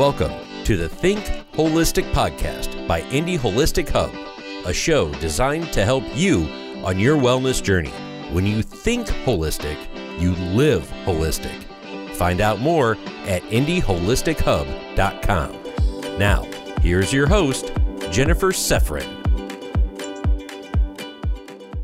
Welcome 0.00 0.32
to 0.64 0.78
the 0.78 0.88
Think 0.88 1.20
Holistic 1.52 2.10
Podcast 2.12 2.88
by 2.88 3.02
Indy 3.10 3.36
Holistic 3.36 3.90
Hub, 3.90 4.10
a 4.64 4.72
show 4.72 5.12
designed 5.16 5.74
to 5.74 5.84
help 5.84 6.04
you 6.14 6.44
on 6.82 6.98
your 6.98 7.18
wellness 7.18 7.62
journey. 7.62 7.92
When 8.32 8.46
you 8.46 8.62
think 8.62 9.08
holistic, 9.08 9.76
you 10.18 10.30
live 10.56 10.90
holistic. 11.04 11.64
Find 12.14 12.40
out 12.40 12.60
more 12.60 12.92
at 13.26 13.42
indyholistichub.com. 13.42 16.18
Now, 16.18 16.44
here's 16.80 17.12
your 17.12 17.26
host, 17.26 17.70
Jennifer 18.10 18.52
Seffrin. 18.52 19.04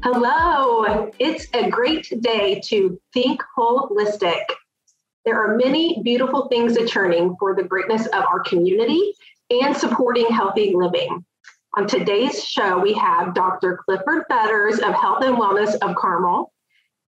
Hello, 0.03 1.11
it's 1.19 1.49
a 1.53 1.69
great 1.69 2.11
day 2.23 2.63
to 2.65 2.99
think 3.13 3.43
holistic. 3.59 4.41
There 5.27 5.43
are 5.43 5.57
many 5.57 6.01
beautiful 6.05 6.47
things 6.47 6.77
a 6.77 6.87
churning 6.87 7.35
for 7.41 7.57
the 7.57 7.65
greatness 7.65 8.07
of 8.07 8.25
our 8.31 8.39
community 8.39 9.13
and 9.51 9.77
supporting 9.77 10.29
healthy 10.29 10.73
living. 10.73 11.25
On 11.77 11.89
today's 11.89 12.45
show, 12.45 12.79
we 12.79 12.93
have 12.93 13.35
Dr. 13.35 13.81
Clifford 13.85 14.23
Fetters 14.31 14.79
of 14.79 14.95
Health 14.95 15.25
and 15.25 15.37
Wellness 15.37 15.75
of 15.83 15.97
Carmel. 15.97 16.53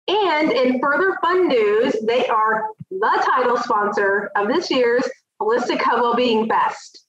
And 0.08 0.50
in 0.50 0.80
further 0.80 1.18
fun 1.22 1.50
news, 1.50 1.94
they 2.08 2.26
are 2.28 2.70
the 2.90 3.30
title 3.36 3.58
sponsor 3.58 4.32
of 4.38 4.48
this 4.48 4.72
year's 4.72 5.04
Holistic 5.42 5.82
Hub 5.82 6.00
Wellbeing 6.02 6.48
Fest. 6.48 7.04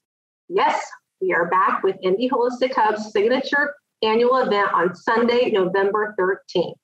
Yes, 0.49 0.85
we 1.21 1.31
are 1.33 1.49
back 1.49 1.83
with 1.83 1.95
Indy 2.03 2.29
Holistic 2.29 2.73
Hub's 2.75 3.13
signature 3.13 3.73
annual 4.03 4.39
event 4.39 4.73
on 4.73 4.93
Sunday, 4.93 5.51
November 5.51 6.15
13th. 6.19 6.75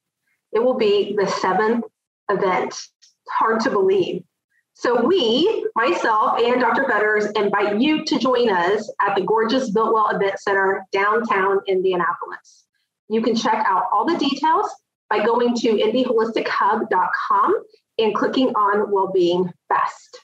It 0.53 0.63
will 0.63 0.77
be 0.77 1.13
the 1.19 1.27
seventh 1.27 1.83
event. 2.30 2.73
Hard 3.29 3.59
to 3.61 3.69
believe. 3.69 4.23
So 4.75 5.05
we, 5.05 5.67
myself 5.75 6.39
and 6.39 6.59
Dr. 6.59 6.85
Fetters, 6.87 7.25
invite 7.35 7.79
you 7.79 8.03
to 8.05 8.17
join 8.17 8.49
us 8.49 8.91
at 9.01 9.15
the 9.15 9.21
gorgeous 9.21 9.71
Biltwell 9.71 10.13
Event 10.13 10.39
Center 10.39 10.85
downtown 10.91 11.59
Indianapolis. 11.67 12.65
You 13.07 13.21
can 13.21 13.35
check 13.35 13.63
out 13.67 13.85
all 13.93 14.05
the 14.05 14.17
details 14.17 14.67
by 15.09 15.23
going 15.23 15.55
to 15.55 15.69
indyholistichub.com 15.69 17.63
and 17.99 18.15
clicking 18.15 18.49
on 18.49 18.91
Wellbeing 18.91 19.53
Fest. 19.69 20.19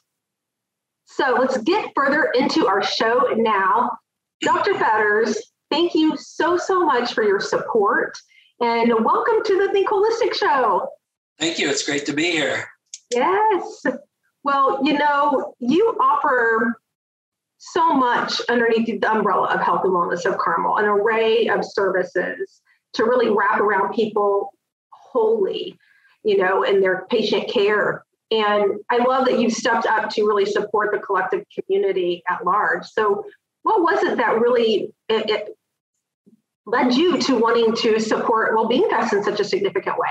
So 1.05 1.35
let's 1.39 1.57
get 1.59 1.91
further 1.95 2.31
into 2.33 2.65
our 2.65 2.81
show 2.81 3.33
now. 3.35 3.91
Dr. 4.41 4.73
Fetters, 4.73 5.37
thank 5.69 5.93
you 5.93 6.17
so, 6.17 6.57
so 6.57 6.83
much 6.85 7.13
for 7.13 7.23
your 7.23 7.39
support 7.39 8.17
and 8.61 8.91
welcome 9.05 9.43
to 9.45 9.57
the 9.59 9.71
Think 9.71 9.89
Holistic 9.89 10.33
Show. 10.33 10.87
Thank 11.39 11.59
you. 11.59 11.69
It's 11.69 11.85
great 11.85 12.05
to 12.07 12.13
be 12.13 12.31
here. 12.31 12.67
Yes. 13.11 13.83
Well, 14.43 14.79
you 14.83 14.93
know, 14.97 15.53
you 15.59 15.97
offer 15.99 16.79
so 17.57 17.93
much 17.93 18.41
underneath 18.49 18.85
the 18.85 19.11
umbrella 19.11 19.53
of 19.53 19.59
health 19.59 19.81
and 19.83 19.93
wellness 19.93 20.25
of 20.25 20.37
Carmel, 20.37 20.77
an 20.77 20.85
array 20.85 21.47
of 21.49 21.63
services 21.63 22.61
to 22.93 23.03
really 23.03 23.29
wrap 23.29 23.59
around 23.59 23.93
people 23.93 24.53
wholly, 24.91 25.77
you 26.23 26.37
know, 26.37 26.63
in 26.63 26.79
their 26.79 27.05
patient 27.09 27.49
care. 27.49 28.05
And 28.31 28.79
I 28.89 28.97
love 28.97 29.25
that 29.25 29.39
you've 29.39 29.53
stepped 29.53 29.85
up 29.87 30.09
to 30.11 30.23
really 30.23 30.45
support 30.45 30.91
the 30.93 30.99
collective 30.99 31.43
community 31.53 32.23
at 32.29 32.45
large. 32.45 32.85
So, 32.85 33.25
what 33.63 33.81
was 33.81 34.03
it 34.03 34.17
that 34.17 34.39
really 34.39 34.93
it, 35.09 35.29
it 35.29 35.57
led 36.65 36.93
you 36.93 37.17
to 37.17 37.35
wanting 37.35 37.75
to 37.75 37.99
support 37.99 38.55
Wellbeing 38.55 38.87
Fest 38.89 39.13
in 39.13 39.23
such 39.23 39.39
a 39.39 39.43
significant 39.43 39.97
way? 39.97 40.07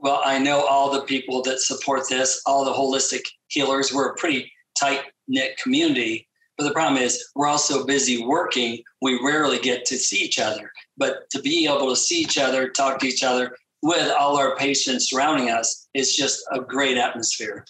Well, 0.00 0.22
I 0.24 0.38
know 0.38 0.64
all 0.64 0.90
the 0.90 1.02
people 1.02 1.42
that 1.42 1.60
support 1.60 2.08
this, 2.08 2.40
all 2.46 2.64
the 2.64 2.72
holistic 2.72 3.22
healers. 3.48 3.92
We're 3.92 4.10
a 4.10 4.16
pretty 4.16 4.50
tight 4.78 5.02
knit 5.28 5.58
community. 5.58 6.26
But 6.56 6.64
the 6.64 6.72
problem 6.72 7.02
is, 7.02 7.22
we're 7.34 7.46
all 7.46 7.58
so 7.58 7.84
busy 7.84 8.24
working, 8.24 8.82
we 9.02 9.20
rarely 9.22 9.58
get 9.58 9.84
to 9.86 9.98
see 9.98 10.18
each 10.18 10.38
other. 10.38 10.70
But 10.96 11.28
to 11.30 11.40
be 11.40 11.66
able 11.66 11.88
to 11.88 11.96
see 11.96 12.20
each 12.20 12.38
other, 12.38 12.68
talk 12.68 12.98
to 13.00 13.06
each 13.06 13.22
other 13.22 13.56
with 13.82 14.10
all 14.10 14.36
our 14.36 14.56
patients 14.56 15.10
surrounding 15.10 15.50
us, 15.50 15.88
is 15.94 16.16
just 16.16 16.42
a 16.52 16.60
great 16.60 16.98
atmosphere. 16.98 17.64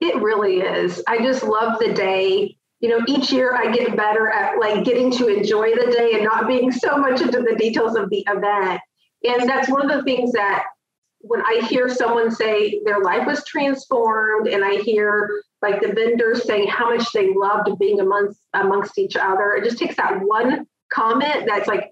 It 0.00 0.16
really 0.16 0.60
is. 0.60 1.02
I 1.06 1.18
just 1.18 1.42
love 1.42 1.78
the 1.78 1.92
day 1.94 2.56
you 2.80 2.90
know, 2.90 3.02
each 3.08 3.32
year 3.32 3.54
I 3.54 3.72
get 3.72 3.96
better 3.96 4.28
at 4.28 4.58
like 4.58 4.84
getting 4.84 5.10
to 5.12 5.28
enjoy 5.28 5.70
the 5.70 5.90
day 5.90 6.10
and 6.16 6.24
not 6.24 6.46
being 6.46 6.70
so 6.70 6.98
much 6.98 7.22
into 7.22 7.40
the 7.40 7.56
details 7.56 7.96
of 7.96 8.10
the 8.10 8.22
event. 8.28 8.78
And 9.22 9.48
that's 9.48 9.70
one 9.70 9.90
of 9.90 9.96
the 9.96 10.02
things 10.02 10.32
that 10.32 10.64
when 11.26 11.40
I 11.40 11.66
hear 11.68 11.88
someone 11.88 12.30
say 12.30 12.80
their 12.84 13.00
life 13.00 13.26
was 13.26 13.44
transformed 13.44 14.46
and 14.46 14.64
I 14.64 14.76
hear 14.76 15.42
like 15.62 15.80
the 15.80 15.92
vendors 15.92 16.44
saying 16.44 16.68
how 16.68 16.94
much 16.94 17.06
they 17.12 17.32
loved 17.34 17.78
being 17.78 18.00
amongst 18.00 18.40
amongst 18.52 18.98
each 18.98 19.16
other, 19.16 19.54
it 19.54 19.64
just 19.64 19.78
takes 19.78 19.96
that 19.96 20.20
one 20.20 20.66
comment 20.92 21.46
that's 21.46 21.66
like 21.66 21.90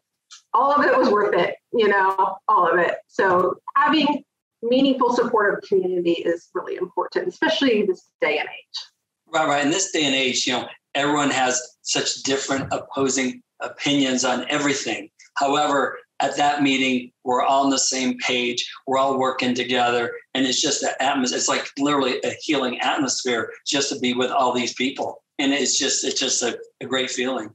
all 0.52 0.72
of 0.72 0.84
it 0.84 0.96
was 0.96 1.08
worth 1.08 1.34
it, 1.34 1.56
you 1.72 1.88
know, 1.88 2.36
all 2.46 2.70
of 2.70 2.78
it. 2.78 2.96
So 3.08 3.56
having 3.74 4.22
meaningful 4.62 5.14
supportive 5.14 5.66
community 5.66 6.12
is 6.12 6.48
really 6.54 6.76
important, 6.76 7.28
especially 7.28 7.84
this 7.86 8.10
day 8.20 8.38
and 8.38 8.48
age. 8.48 8.78
Right, 9.32 9.48
right. 9.48 9.64
In 9.64 9.70
this 9.70 9.90
day 9.92 10.04
and 10.04 10.14
age, 10.14 10.46
you 10.46 10.52
know, 10.52 10.68
everyone 10.94 11.30
has 11.30 11.76
such 11.82 12.22
different 12.22 12.68
opposing 12.70 13.42
opinions 13.60 14.24
on 14.24 14.46
everything. 14.48 15.08
However, 15.36 15.98
at 16.22 16.36
that 16.36 16.62
meeting, 16.62 17.10
we're 17.24 17.42
all 17.42 17.64
on 17.64 17.70
the 17.70 17.78
same 17.78 18.16
page. 18.18 18.70
We're 18.86 18.98
all 18.98 19.18
working 19.18 19.54
together, 19.54 20.12
and 20.34 20.46
it's 20.46 20.62
just 20.62 20.80
that 20.82 21.00
atmosphere. 21.02 21.36
It's 21.36 21.48
like 21.48 21.66
literally 21.78 22.20
a 22.24 22.32
healing 22.40 22.80
atmosphere 22.80 23.50
just 23.66 23.92
to 23.92 23.98
be 23.98 24.14
with 24.14 24.30
all 24.30 24.52
these 24.52 24.72
people, 24.74 25.22
and 25.38 25.52
it's 25.52 25.78
just 25.78 26.04
it's 26.04 26.18
just 26.18 26.42
a, 26.42 26.58
a 26.80 26.86
great 26.86 27.10
feeling. 27.10 27.50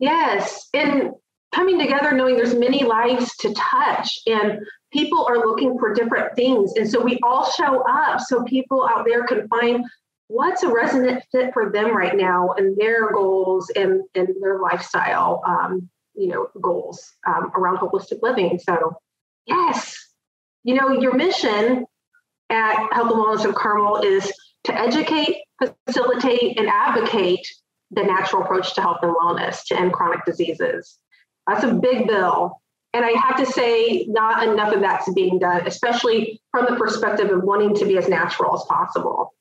Yes, 0.00 0.68
and 0.74 1.12
coming 1.54 1.78
together, 1.78 2.12
knowing 2.12 2.36
there's 2.36 2.54
many 2.54 2.84
lives 2.84 3.36
to 3.38 3.54
touch, 3.54 4.18
and 4.26 4.58
people 4.92 5.24
are 5.26 5.38
looking 5.38 5.78
for 5.78 5.94
different 5.94 6.34
things, 6.34 6.72
and 6.76 6.90
so 6.90 7.00
we 7.00 7.18
all 7.22 7.50
show 7.52 7.84
up 7.88 8.20
so 8.20 8.42
people 8.44 8.86
out 8.88 9.04
there 9.06 9.24
can 9.24 9.46
find 9.48 9.84
what's 10.26 10.62
a 10.62 10.68
resonant 10.68 11.24
fit 11.32 11.52
for 11.52 11.72
them 11.72 11.96
right 11.96 12.16
now 12.16 12.52
and 12.56 12.76
their 12.76 13.10
goals 13.10 13.68
and, 13.74 14.00
and 14.14 14.28
their 14.40 14.60
lifestyle 14.60 15.42
um, 15.44 15.90
you 16.20 16.28
know 16.28 16.48
goals 16.60 17.14
um, 17.26 17.50
around 17.56 17.78
holistic 17.78 18.20
living 18.22 18.58
so 18.58 18.94
yes 19.46 19.96
you 20.64 20.74
know 20.74 20.90
your 20.90 21.14
mission 21.14 21.84
at 22.50 22.92
health 22.92 23.12
and 23.12 23.20
wellness 23.20 23.44
of 23.44 23.54
carmel 23.54 23.96
is 24.02 24.32
to 24.64 24.74
educate 24.78 25.38
facilitate 25.86 26.58
and 26.58 26.68
advocate 26.68 27.46
the 27.90 28.02
natural 28.02 28.42
approach 28.42 28.74
to 28.74 28.80
health 28.80 28.98
and 29.02 29.14
wellness 29.16 29.64
to 29.64 29.78
end 29.78 29.92
chronic 29.92 30.24
diseases 30.24 30.98
that's 31.46 31.64
a 31.64 31.74
big 31.74 32.06
bill 32.06 32.60
and 32.92 33.04
i 33.04 33.10
have 33.10 33.36
to 33.36 33.46
say 33.46 34.04
not 34.08 34.46
enough 34.46 34.72
of 34.74 34.80
that's 34.80 35.12
being 35.14 35.38
done 35.38 35.66
especially 35.66 36.40
from 36.50 36.66
the 36.68 36.76
perspective 36.76 37.30
of 37.30 37.42
wanting 37.44 37.74
to 37.74 37.84
be 37.84 37.96
as 37.96 38.08
natural 38.08 38.54
as 38.54 38.62
possible 38.64 39.32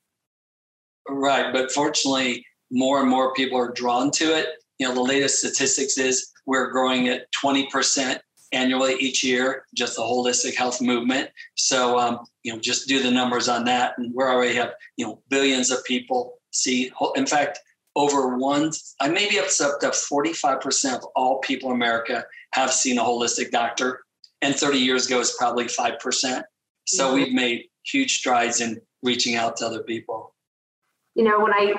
Right. 1.10 1.52
But 1.52 1.72
fortunately, 1.72 2.46
more 2.72 3.00
and 3.02 3.10
more 3.10 3.34
people 3.34 3.58
are 3.58 3.72
drawn 3.72 4.12
to 4.12 4.26
it. 4.38 4.48
You 4.80 4.88
know, 4.88 4.94
the 4.94 5.02
latest 5.02 5.40
statistics 5.40 5.98
is 5.98 6.32
we're 6.46 6.72
growing 6.72 7.10
at 7.10 7.32
20% 7.34 8.20
annually 8.52 8.96
each 8.96 9.24
year, 9.24 9.66
just 9.76 9.98
the 9.98 10.02
holistic 10.02 10.56
health 10.56 10.82
movement. 10.82 11.30
So, 11.56 12.00
um, 12.00 12.20
you 12.44 12.54
know, 12.54 12.60
just 12.60 12.88
do 12.88 13.04
the 13.04 13.12
numbers 13.12 13.48
on 13.48 13.66
that. 13.66 13.98
And 13.98 14.14
we 14.16 14.24
already 14.24 14.56
have, 14.56 14.74
you 14.98 15.06
know, 15.06 15.22
billions 15.30 15.70
of 15.70 15.84
people 15.84 16.40
see. 16.52 16.92
In 17.16 17.28
fact, 17.28 17.60
over 17.96 18.38
one, 18.38 18.72
I 19.00 19.10
maybe 19.10 19.38
up 19.38 19.48
to 19.48 19.54
45% 19.54 20.96
of 20.96 21.04
all 21.16 21.40
people 21.40 21.70
in 21.70 21.76
America 21.76 22.26
have 22.54 22.72
seen 22.72 22.98
a 22.98 23.04
holistic 23.04 23.52
doctor. 23.52 24.02
And 24.42 24.56
30 24.56 24.78
years 24.80 25.06
ago, 25.06 25.20
it's 25.20 25.38
probably 25.38 25.66
5%. 25.66 26.44
So 26.86 27.06
mm-hmm. 27.06 27.14
we've 27.14 27.34
made 27.34 27.66
huge 27.84 28.18
strides 28.18 28.62
in 28.62 28.82
reaching 29.04 29.36
out 29.36 29.58
to 29.58 29.66
other 29.66 29.84
people 29.84 30.34
you 31.20 31.26
know, 31.26 31.40
when 31.40 31.52
I 31.54 31.74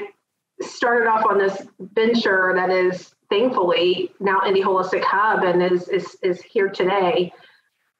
started 0.62 1.08
off 1.08 1.24
on 1.26 1.38
this 1.38 1.66
venture 1.94 2.52
that 2.54 2.70
is 2.70 3.14
thankfully 3.28 4.12
now 4.20 4.40
Indy 4.46 4.62
Holistic 4.62 5.02
Hub 5.02 5.44
and 5.44 5.62
is 5.62 5.88
is, 5.88 6.16
is 6.22 6.42
here 6.42 6.68
today, 6.68 7.32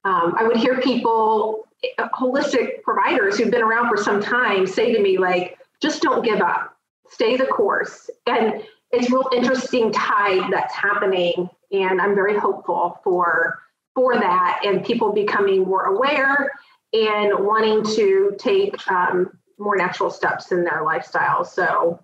um, 0.05 0.35
I 0.39 0.45
would 0.45 0.57
hear 0.57 0.81
people, 0.81 1.69
holistic 1.99 2.83
providers 2.83 3.39
who've 3.39 3.51
been 3.51 3.63
around 3.63 3.89
for 3.89 4.03
some 4.03 4.21
time, 4.21 4.67
say 4.67 4.93
to 4.93 5.01
me 5.01 5.19
like, 5.19 5.59
"Just 5.81 6.03
don't 6.03 6.25
give 6.25 6.41
up, 6.41 6.77
stay 7.09 7.37
the 7.37 7.47
course." 7.47 8.11
And 8.27 8.63
it's 8.93 9.11
real 9.11 9.29
interesting 9.35 9.93
tide 9.93 10.51
that's 10.53 10.75
happening, 10.75 11.49
and 11.73 12.01
I'm 12.01 12.15
very 12.15 12.39
hopeful 12.39 13.01
for 13.05 13.59
for 13.95 14.15
that 14.15 14.61
and 14.65 14.85
people 14.85 15.13
becoming 15.13 15.65
more 15.65 15.85
aware 15.85 16.51
and 16.93 17.45
wanting 17.45 17.85
to 17.97 18.35
take 18.39 18.75
um, 18.91 19.31
more 19.59 19.77
natural 19.77 20.11
steps 20.11 20.53
in 20.53 20.65
their 20.65 20.83
lifestyle. 20.85 21.45
So, 21.45 22.01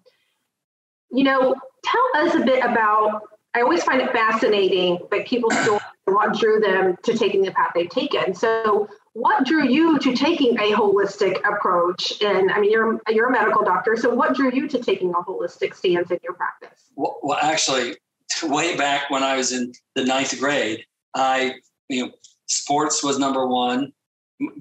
you 1.10 1.24
know, 1.24 1.54
tell 1.84 2.26
us 2.26 2.34
a 2.34 2.40
bit 2.40 2.64
about. 2.64 3.22
I 3.54 3.62
always 3.62 3.82
find 3.82 4.02
it 4.02 4.12
fascinating, 4.12 4.98
like 5.10 5.26
people 5.26 5.50
still 5.50 5.80
what 6.06 6.38
drew 6.38 6.60
them 6.60 6.96
to 7.02 7.16
taking 7.16 7.42
the 7.42 7.50
path 7.50 7.72
they've 7.74 7.90
taken. 7.90 8.34
So, 8.34 8.88
what 9.12 9.44
drew 9.44 9.66
you 9.66 9.98
to 9.98 10.14
taking 10.14 10.58
a 10.58 10.72
holistic 10.72 11.38
approach? 11.48 12.22
And 12.22 12.50
I 12.52 12.60
mean, 12.60 12.70
you're 12.70 13.00
you're 13.08 13.28
a 13.28 13.32
medical 13.32 13.64
doctor, 13.64 13.96
so 13.96 14.14
what 14.14 14.34
drew 14.34 14.52
you 14.52 14.68
to 14.68 14.78
taking 14.78 15.10
a 15.10 15.30
holistic 15.30 15.74
stance 15.74 16.10
in 16.10 16.18
your 16.22 16.34
practice? 16.34 16.90
Well, 16.94 17.18
well 17.22 17.38
actually, 17.42 17.96
way 18.42 18.76
back 18.76 19.10
when 19.10 19.22
I 19.22 19.36
was 19.36 19.52
in 19.52 19.72
the 19.94 20.04
ninth 20.04 20.38
grade, 20.38 20.84
I 21.14 21.54
you 21.88 22.06
know 22.06 22.12
sports 22.46 23.02
was 23.02 23.18
number 23.18 23.46
one, 23.46 23.92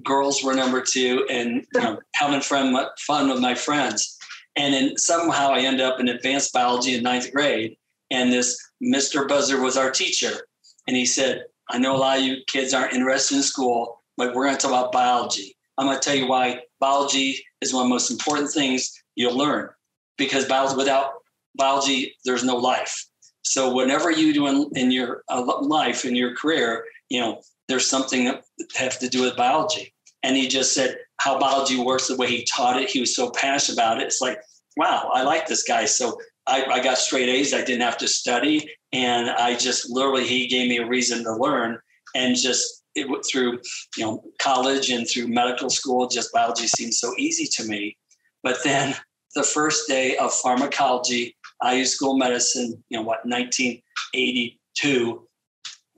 girls 0.02 0.42
were 0.42 0.54
number 0.54 0.80
two, 0.80 1.26
and 1.30 1.66
you 1.74 1.80
know 1.80 1.98
having 2.14 2.40
fun 2.40 2.74
fun 2.98 3.28
with 3.30 3.40
my 3.40 3.54
friends. 3.54 4.15
And 4.56 4.72
then 4.72 4.96
somehow 4.96 5.50
I 5.50 5.60
ended 5.60 5.82
up 5.82 6.00
in 6.00 6.08
advanced 6.08 6.52
biology 6.52 6.94
in 6.94 7.02
ninth 7.02 7.32
grade. 7.32 7.76
And 8.10 8.32
this 8.32 8.58
Mr. 8.82 9.28
Buzzer 9.28 9.60
was 9.60 9.76
our 9.76 9.90
teacher. 9.90 10.46
And 10.86 10.96
he 10.96 11.06
said, 11.06 11.44
I 11.68 11.78
know 11.78 11.96
a 11.96 11.98
lot 11.98 12.18
of 12.18 12.24
you 12.24 12.38
kids 12.46 12.72
aren't 12.72 12.94
interested 12.94 13.36
in 13.36 13.42
school, 13.42 14.02
but 14.16 14.34
we're 14.34 14.46
going 14.46 14.56
to 14.56 14.60
talk 14.60 14.70
about 14.70 14.92
biology. 14.92 15.56
I'm 15.78 15.86
going 15.86 15.98
to 15.98 16.02
tell 16.02 16.16
you 16.16 16.28
why 16.28 16.60
biology 16.80 17.44
is 17.60 17.74
one 17.74 17.82
of 17.82 17.88
the 17.88 17.94
most 17.94 18.10
important 18.10 18.50
things 18.50 19.02
you'll 19.14 19.36
learn 19.36 19.68
because 20.16 20.46
biology, 20.46 20.76
without 20.76 21.12
biology, 21.56 22.14
there's 22.24 22.44
no 22.44 22.56
life. 22.56 23.06
So 23.42 23.70
whatever 23.70 24.10
you 24.10 24.32
do 24.32 24.46
in, 24.46 24.70
in 24.74 24.90
your 24.90 25.22
uh, 25.28 25.60
life, 25.60 26.04
in 26.04 26.16
your 26.16 26.34
career, 26.34 26.84
you 27.08 27.20
know, 27.20 27.42
there's 27.68 27.86
something 27.86 28.24
that 28.24 28.44
has 28.74 28.98
to 28.98 29.08
do 29.08 29.22
with 29.22 29.36
biology. 29.36 29.92
And 30.26 30.36
he 30.36 30.48
just 30.48 30.74
said 30.74 30.98
how 31.18 31.38
biology 31.38 31.78
works, 31.78 32.08
the 32.08 32.16
way 32.16 32.26
he 32.26 32.44
taught 32.44 32.82
it. 32.82 32.90
He 32.90 32.98
was 32.98 33.14
so 33.14 33.30
passionate 33.30 33.76
about 33.76 34.00
it. 34.00 34.06
It's 34.06 34.20
like, 34.20 34.40
wow, 34.76 35.08
I 35.14 35.22
like 35.22 35.46
this 35.46 35.62
guy. 35.62 35.84
So 35.84 36.18
I, 36.48 36.64
I 36.64 36.82
got 36.82 36.98
straight 36.98 37.28
A's. 37.28 37.54
I 37.54 37.62
didn't 37.62 37.82
have 37.82 37.96
to 37.98 38.08
study. 38.08 38.68
And 38.92 39.30
I 39.30 39.54
just 39.54 39.88
literally, 39.88 40.26
he 40.26 40.48
gave 40.48 40.68
me 40.68 40.78
a 40.78 40.86
reason 40.86 41.22
to 41.22 41.32
learn. 41.32 41.78
And 42.16 42.34
just 42.34 42.82
it 42.96 43.06
through, 43.30 43.60
you 43.96 44.04
know, 44.04 44.24
college 44.40 44.90
and 44.90 45.08
through 45.08 45.28
medical 45.28 45.70
school, 45.70 46.08
just 46.08 46.32
biology 46.32 46.66
seemed 46.66 46.94
so 46.94 47.14
easy 47.16 47.46
to 47.62 47.68
me. 47.68 47.96
But 48.42 48.56
then 48.64 48.96
the 49.36 49.44
first 49.44 49.86
day 49.86 50.16
of 50.16 50.32
pharmacology, 50.32 51.36
IU 51.64 51.84
School 51.84 52.18
Medicine, 52.18 52.82
you 52.88 52.98
know, 52.98 53.04
what, 53.04 53.24
1982, 53.24 55.28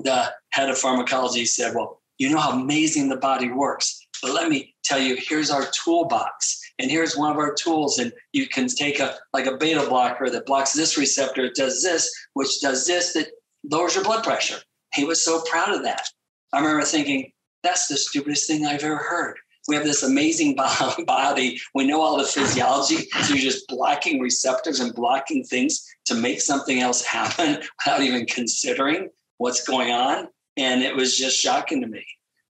the 0.01 0.35
head 0.51 0.69
of 0.69 0.77
pharmacology 0.77 1.47
said, 1.47 1.75
Well, 1.75 2.03
you 2.19 2.31
know 2.31 2.39
how 2.39 2.51
amazing 2.51 3.09
the 3.09 3.17
body 3.17 3.51
works. 3.51 4.07
But 4.23 4.33
let 4.33 4.49
me 4.49 4.75
tell 4.85 4.99
you, 4.99 5.17
here's 5.21 5.51
our 5.51 5.67
toolbox 5.67 6.61
and 6.79 6.91
here's 6.91 7.17
one 7.17 7.31
of 7.31 7.39
our 7.39 7.55
tools 7.55 7.99
and 7.99 8.13
you 8.33 8.47
can 8.47 8.69
take 8.69 9.01
a 9.01 9.17
like 9.33 9.47
a 9.47 9.57
beta 9.57 9.85
blocker 9.89 10.31
that 10.31 10.47
blocks 10.47 10.73
this 10.73 10.97
receptor 10.97 11.45
it 11.45 11.55
does 11.55 11.83
this 11.83 12.13
which 12.35 12.61
does 12.61 12.87
this 12.87 13.13
that 13.13 13.29
lowers 13.71 13.95
your 13.95 14.05
blood 14.05 14.25
pressure. 14.25 14.59
He 14.95 15.05
was 15.05 15.25
so 15.25 15.43
proud 15.43 15.75
of 15.75 15.83
that. 15.83 16.07
I 16.53 16.61
remember 16.61 16.85
thinking 16.85 17.33
that's 17.63 17.89
the 17.89 17.97
stupidest 17.97 18.47
thing 18.47 18.65
i've 18.65 18.85
ever 18.85 18.97
heard. 18.97 19.37
We 19.67 19.75
have 19.75 19.85
this 19.85 20.03
amazing 20.03 20.55
body. 21.07 21.61
We 21.75 21.87
know 21.87 22.01
all 22.01 22.17
the 22.17 22.25
physiology 22.25 23.09
so 23.23 23.35
you're 23.35 23.43
just 23.43 23.69
blocking 23.69 24.21
receptors 24.21 24.81
and 24.81 24.95
blocking 24.95 25.45
things 25.45 25.85
to 26.07 26.15
make 26.15 26.41
something 26.41 26.81
else 26.81 27.05
happen 27.05 27.63
without 27.85 28.03
even 28.03 28.27
considering 28.27 29.11
what's 29.37 29.67
going 29.67 29.93
on 29.93 30.29
and 30.57 30.83
it 30.83 30.95
was 30.97 31.17
just 31.17 31.39
shocking 31.39 31.81
to 31.81 31.87
me 31.87 32.05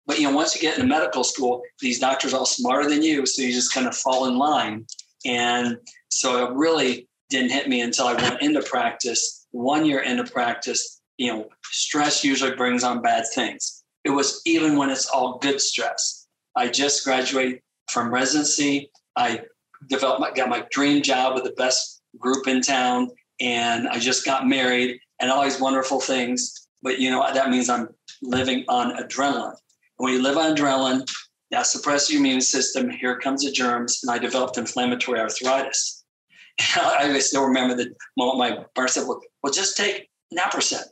but 0.08 0.18
you 0.18 0.26
know, 0.26 0.34
once 0.34 0.54
you 0.54 0.60
get 0.62 0.76
into 0.76 0.88
medical 0.88 1.22
school, 1.22 1.62
these 1.80 2.00
doctors 2.00 2.32
are 2.32 2.38
all 2.38 2.46
smarter 2.46 2.88
than 2.88 3.02
you, 3.02 3.26
so 3.26 3.42
you 3.42 3.52
just 3.52 3.74
kind 3.74 3.86
of 3.86 3.94
fall 3.94 4.26
in 4.26 4.38
line. 4.38 4.86
And 5.26 5.76
so 6.08 6.46
it 6.46 6.54
really 6.54 7.06
didn't 7.28 7.52
hit 7.52 7.68
me 7.68 7.82
until 7.82 8.06
I 8.06 8.14
went 8.14 8.40
into 8.40 8.62
practice. 8.62 9.46
One 9.50 9.84
year 9.84 10.00
into 10.00 10.24
practice, 10.24 11.02
you 11.18 11.30
know, 11.30 11.48
stress 11.64 12.24
usually 12.24 12.56
brings 12.56 12.84
on 12.84 13.02
bad 13.02 13.24
things. 13.34 13.84
It 14.04 14.10
was 14.10 14.40
even 14.46 14.78
when 14.78 14.88
it's 14.88 15.06
all 15.10 15.38
good 15.38 15.60
stress. 15.60 16.26
I 16.56 16.68
just 16.68 17.04
graduated 17.04 17.60
from 17.90 18.10
residency. 18.10 18.90
I 19.14 19.42
developed 19.90 20.20
my, 20.22 20.30
got 20.30 20.48
my 20.48 20.64
dream 20.70 21.02
job 21.02 21.34
with 21.34 21.44
the 21.44 21.52
best 21.52 22.00
group 22.18 22.48
in 22.48 22.62
town, 22.62 23.10
and 23.40 23.86
I 23.86 23.98
just 23.98 24.24
got 24.24 24.48
married 24.48 25.00
and 25.20 25.30
all 25.30 25.44
these 25.44 25.60
wonderful 25.60 26.00
things. 26.00 26.66
But 26.82 26.98
you 26.98 27.10
know 27.10 27.26
that 27.30 27.50
means 27.50 27.68
I'm 27.68 27.88
living 28.22 28.64
on 28.68 28.96
adrenaline. 28.96 29.56
When 29.98 30.12
you 30.12 30.22
live 30.22 30.36
on 30.36 30.54
adrenaline, 30.54 31.06
that 31.50 31.66
suppresses 31.66 32.10
your 32.10 32.20
immune 32.20 32.40
system. 32.40 32.90
Here 32.90 33.18
comes 33.18 33.44
the 33.44 33.50
germs, 33.50 34.00
and 34.02 34.10
I 34.10 34.18
developed 34.18 34.58
inflammatory 34.58 35.20
arthritis. 35.20 36.04
I 36.76 37.18
still 37.18 37.44
remember 37.44 37.74
the 37.74 37.90
moment 38.16 38.38
my 38.38 38.64
partner 38.74 38.88
said, 38.88 39.06
well, 39.06 39.20
well, 39.42 39.52
just 39.52 39.76
take 39.76 40.08
naproxen. 40.36 40.82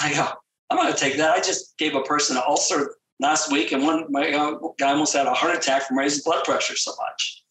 I 0.00 0.12
go, 0.12 0.28
I'm 0.70 0.76
going 0.76 0.92
to 0.92 0.98
take 0.98 1.16
that. 1.16 1.30
I 1.30 1.38
just 1.38 1.76
gave 1.78 1.94
a 1.94 2.02
person 2.02 2.36
an 2.36 2.42
ulcer 2.46 2.96
last 3.20 3.50
week, 3.50 3.72
and 3.72 3.82
one 3.82 4.06
my 4.10 4.30
uh, 4.30 4.58
guy 4.78 4.90
almost 4.90 5.14
had 5.14 5.26
a 5.26 5.34
heart 5.34 5.56
attack 5.56 5.86
from 5.86 5.98
raising 5.98 6.22
blood 6.24 6.44
pressure 6.44 6.76
so 6.76 6.92
much. 7.00 7.44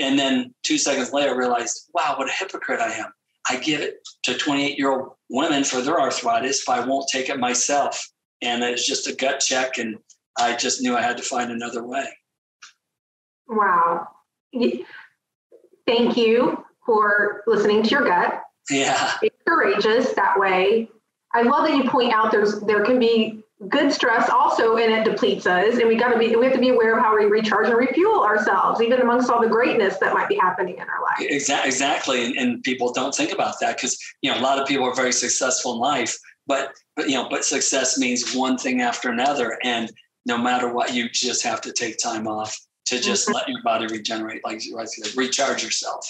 And 0.00 0.18
then 0.18 0.54
two 0.62 0.78
seconds 0.78 1.12
later, 1.12 1.30
I 1.30 1.36
realized, 1.36 1.90
wow, 1.94 2.14
what 2.16 2.28
a 2.28 2.32
hypocrite 2.32 2.80
I 2.80 2.92
am. 2.92 3.12
I 3.48 3.56
give 3.56 3.80
it 3.80 3.96
to 4.24 4.36
28 4.36 4.78
year 4.78 4.92
old 4.92 5.12
women 5.30 5.64
for 5.64 5.80
their 5.80 6.00
arthritis, 6.00 6.64
but 6.64 6.78
I 6.78 6.86
won't 6.86 7.08
take 7.10 7.28
it 7.28 7.38
myself. 7.38 8.06
And 8.42 8.62
it's 8.62 8.86
just 8.86 9.08
a 9.08 9.14
gut 9.14 9.40
check. 9.40 9.78
And 9.78 9.96
I 10.38 10.56
just 10.56 10.80
knew 10.80 10.96
I 10.96 11.02
had 11.02 11.16
to 11.16 11.22
find 11.22 11.50
another 11.50 11.84
way. 11.84 12.06
Wow. 13.48 14.08
Thank 15.86 16.16
you 16.16 16.64
for 16.84 17.42
listening 17.46 17.82
to 17.82 17.88
your 17.88 18.04
gut. 18.04 18.42
Yeah. 18.70 19.14
It's 19.22 19.36
courageous 19.46 20.12
that 20.14 20.38
way. 20.38 20.88
I 21.34 21.42
love 21.42 21.66
that 21.66 21.76
you 21.76 21.88
point 21.90 22.12
out 22.12 22.30
there's 22.30 22.60
there 22.60 22.84
can 22.84 22.98
be 22.98 23.42
good 23.68 23.92
stress 23.92 24.30
also 24.30 24.76
and 24.76 24.92
it 24.92 25.04
depletes 25.04 25.44
us 25.44 25.78
and 25.78 25.88
we 25.88 25.96
got 25.96 26.12
to 26.12 26.18
be 26.18 26.36
we 26.36 26.44
have 26.44 26.54
to 26.54 26.60
be 26.60 26.68
aware 26.68 26.96
of 26.96 27.02
how 27.02 27.16
we 27.16 27.24
recharge 27.24 27.66
and 27.66 27.76
refuel 27.76 28.22
ourselves 28.22 28.80
even 28.80 29.00
amongst 29.00 29.28
all 29.30 29.40
the 29.40 29.48
greatness 29.48 29.98
that 29.98 30.14
might 30.14 30.28
be 30.28 30.36
happening 30.36 30.74
in 30.74 30.82
our 30.82 31.02
life 31.02 31.28
exactly 31.28 31.68
exactly 31.68 32.24
and, 32.24 32.36
and 32.36 32.62
people 32.62 32.92
don't 32.92 33.12
think 33.12 33.32
about 33.32 33.58
that 33.60 33.74
because 33.76 33.98
you 34.22 34.30
know 34.30 34.38
a 34.38 34.40
lot 34.40 34.60
of 34.60 34.68
people 34.68 34.84
are 34.84 34.94
very 34.94 35.12
successful 35.12 35.72
in 35.72 35.80
life 35.80 36.16
but 36.46 36.72
but 36.94 37.08
you 37.08 37.16
know 37.16 37.28
but 37.28 37.44
success 37.44 37.98
means 37.98 38.32
one 38.32 38.56
thing 38.56 38.80
after 38.80 39.10
another 39.10 39.58
and 39.64 39.90
no 40.26 40.38
matter 40.38 40.72
what, 40.72 40.94
you 40.94 41.08
just 41.08 41.42
have 41.44 41.60
to 41.62 41.72
take 41.72 41.98
time 41.98 42.26
off 42.26 42.58
to 42.86 43.00
just 43.00 43.26
mm-hmm. 43.26 43.34
let 43.34 43.48
your 43.48 43.62
body 43.62 43.86
regenerate, 43.86 44.44
like, 44.44 44.64
you 44.64 44.74
like 44.74 44.88
recharge 45.16 45.62
yourself. 45.62 46.08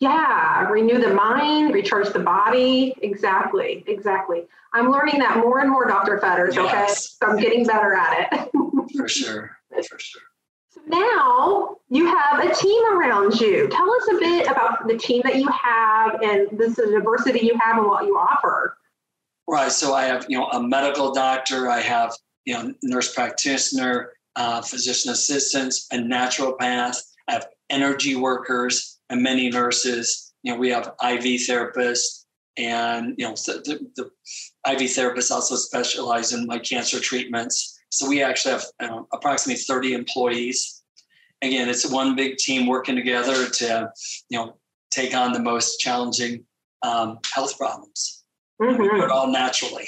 Yeah, 0.00 0.68
renew 0.68 1.00
the 1.00 1.12
mind, 1.12 1.74
recharge 1.74 2.12
the 2.12 2.20
body. 2.20 2.94
Exactly, 3.02 3.82
exactly. 3.88 4.44
I'm 4.72 4.90
learning 4.90 5.18
that 5.18 5.38
more 5.38 5.58
and 5.60 5.70
more, 5.70 5.88
Dr. 5.88 6.20
Fetters. 6.20 6.54
Yes. 6.54 7.16
Okay, 7.20 7.26
so 7.26 7.32
I'm 7.32 7.42
getting 7.42 7.66
better 7.66 7.94
at 7.94 8.32
it. 8.32 8.50
for 8.96 9.08
sure, 9.08 9.56
for 9.70 9.98
sure. 9.98 10.22
So 10.70 10.82
now 10.86 11.76
you 11.88 12.06
have 12.06 12.44
a 12.44 12.54
team 12.54 12.82
around 12.92 13.40
you. 13.40 13.68
Tell 13.68 13.90
us 13.90 14.08
a 14.12 14.18
bit 14.18 14.46
about 14.46 14.86
the 14.86 14.96
team 14.96 15.22
that 15.24 15.36
you 15.36 15.48
have 15.48 16.22
and 16.22 16.46
this 16.52 16.76
the 16.76 16.86
diversity 16.86 17.46
you 17.46 17.58
have 17.58 17.78
and 17.78 17.86
what 17.86 18.04
you 18.04 18.16
offer. 18.16 18.76
Right. 19.48 19.72
So 19.72 19.94
I 19.94 20.04
have, 20.04 20.26
you 20.28 20.38
know, 20.38 20.46
a 20.48 20.62
medical 20.62 21.12
doctor. 21.12 21.70
I 21.70 21.80
have 21.80 22.14
you 22.48 22.54
know, 22.54 22.72
nurse 22.82 23.14
practitioner, 23.14 24.14
uh, 24.36 24.62
physician 24.62 25.12
assistants, 25.12 25.86
a 25.92 25.98
naturopath. 25.98 26.96
I 27.28 27.32
have 27.34 27.46
energy 27.68 28.16
workers 28.16 29.00
and 29.10 29.22
many 29.22 29.50
nurses. 29.50 30.32
You 30.42 30.54
know, 30.54 30.58
we 30.58 30.70
have 30.70 30.94
IV 31.04 31.24
therapists, 31.46 32.24
and 32.56 33.14
you 33.18 33.28
know, 33.28 33.34
the, 33.34 33.90
the 33.96 34.04
IV 34.72 34.80
therapists 34.88 35.30
also 35.30 35.56
specialize 35.56 36.32
in 36.32 36.46
my 36.46 36.58
cancer 36.58 36.98
treatments. 36.98 37.78
So 37.90 38.08
we 38.08 38.22
actually 38.22 38.52
have 38.52 38.64
approximately 39.12 39.60
30 39.62 39.92
employees. 39.92 40.82
Again, 41.42 41.68
it's 41.68 41.90
one 41.90 42.16
big 42.16 42.38
team 42.38 42.66
working 42.66 42.96
together 42.96 43.46
to, 43.46 43.92
you 44.30 44.38
know, 44.38 44.56
take 44.90 45.14
on 45.14 45.34
the 45.34 45.40
most 45.40 45.80
challenging 45.80 46.44
um, 46.82 47.18
health 47.30 47.58
problems. 47.58 48.24
Mm-hmm. 48.58 49.02
It 49.02 49.10
all 49.10 49.30
naturally. 49.30 49.86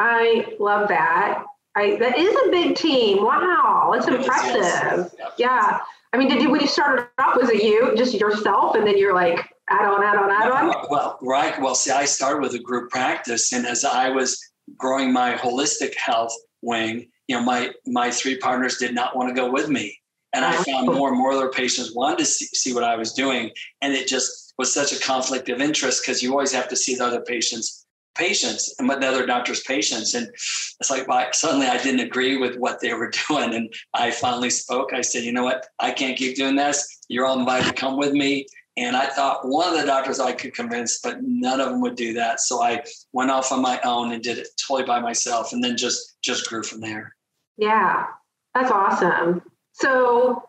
I 0.00 0.54
love 0.58 0.88
that. 0.88 1.44
I, 1.76 1.96
that 1.96 2.18
is 2.18 2.34
a 2.46 2.50
big 2.50 2.76
team. 2.76 3.22
Wow, 3.22 3.90
that's 3.92 4.08
impressive. 4.08 5.12
Yeah. 5.36 5.78
I 6.12 6.16
mean, 6.16 6.28
did 6.28 6.42
you 6.42 6.50
when 6.50 6.60
you 6.60 6.66
started 6.66 7.06
off, 7.18 7.36
was 7.36 7.50
it 7.50 7.62
you, 7.62 7.94
just 7.96 8.14
yourself, 8.14 8.74
and 8.74 8.86
then 8.86 8.96
you're 8.96 9.14
like 9.14 9.38
add 9.68 9.84
on, 9.84 10.02
add 10.02 10.16
on, 10.16 10.30
add 10.30 10.50
on? 10.50 10.86
Well, 10.90 11.18
right. 11.20 11.60
Well, 11.60 11.74
see, 11.74 11.90
I 11.90 12.06
started 12.06 12.40
with 12.40 12.54
a 12.54 12.58
group 12.58 12.90
practice, 12.90 13.52
and 13.52 13.66
as 13.66 13.84
I 13.84 14.08
was 14.08 14.40
growing 14.76 15.12
my 15.12 15.34
holistic 15.34 15.94
health 15.96 16.34
wing, 16.62 17.08
you 17.26 17.36
know, 17.36 17.42
my 17.42 17.72
my 17.86 18.10
three 18.10 18.38
partners 18.38 18.78
did 18.78 18.94
not 18.94 19.16
want 19.16 19.28
to 19.28 19.34
go 19.34 19.50
with 19.50 19.68
me, 19.68 19.96
and 20.32 20.44
I 20.44 20.56
found 20.64 20.86
more 20.86 21.10
and 21.10 21.18
more 21.18 21.32
of 21.32 21.38
their 21.38 21.50
patients 21.50 21.94
wanted 21.94 22.18
to 22.18 22.24
see, 22.24 22.46
see 22.46 22.72
what 22.72 22.84
I 22.84 22.96
was 22.96 23.12
doing, 23.12 23.50
and 23.82 23.92
it 23.92 24.08
just 24.08 24.54
was 24.56 24.72
such 24.72 24.92
a 24.92 25.00
conflict 25.00 25.50
of 25.50 25.60
interest 25.60 26.02
because 26.02 26.22
you 26.22 26.32
always 26.32 26.52
have 26.52 26.68
to 26.68 26.76
see 26.76 26.94
the 26.94 27.04
other 27.04 27.20
patients 27.20 27.86
patients 28.18 28.74
and 28.78 28.90
the 28.90 28.94
other 28.94 29.24
doctor's 29.24 29.62
patients. 29.62 30.14
And 30.14 30.26
it's 30.28 30.90
like, 30.90 31.06
well, 31.08 31.26
suddenly 31.32 31.66
I 31.66 31.82
didn't 31.82 32.00
agree 32.00 32.36
with 32.36 32.56
what 32.56 32.80
they 32.80 32.92
were 32.92 33.10
doing. 33.28 33.54
And 33.54 33.72
I 33.94 34.10
finally 34.10 34.50
spoke. 34.50 34.92
I 34.92 35.00
said, 35.00 35.24
you 35.24 35.32
know 35.32 35.44
what? 35.44 35.66
I 35.78 35.92
can't 35.92 36.18
keep 36.18 36.36
doing 36.36 36.56
this. 36.56 37.00
You're 37.08 37.26
all 37.26 37.38
invited 37.38 37.68
to 37.68 37.74
come 37.74 37.96
with 37.96 38.12
me. 38.12 38.46
And 38.76 38.96
I 38.96 39.06
thought 39.06 39.46
one 39.46 39.74
of 39.74 39.80
the 39.80 39.86
doctors 39.86 40.20
I 40.20 40.32
could 40.32 40.54
convince, 40.54 41.00
but 41.00 41.18
none 41.22 41.60
of 41.60 41.70
them 41.70 41.80
would 41.80 41.96
do 41.96 42.12
that. 42.14 42.40
So 42.40 42.62
I 42.62 42.84
went 43.12 43.30
off 43.30 43.50
on 43.50 43.60
my 43.60 43.80
own 43.82 44.12
and 44.12 44.22
did 44.22 44.38
it 44.38 44.48
totally 44.56 44.86
by 44.86 45.00
myself, 45.00 45.52
and 45.52 45.64
then 45.64 45.76
just 45.76 46.16
just 46.22 46.48
grew 46.48 46.62
from 46.62 46.80
there. 46.80 47.16
Yeah, 47.56 48.06
that's 48.54 48.70
awesome. 48.70 49.42
So 49.72 50.44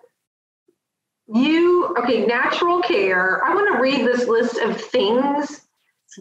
you 1.33 1.95
okay? 1.97 2.27
Natural 2.27 2.83
care. 2.83 3.43
I 3.43 3.55
want 3.55 3.75
to 3.75 3.81
read 3.81 4.05
this 4.05 4.27
list 4.27 4.57
of 4.59 4.79
things 4.79 5.61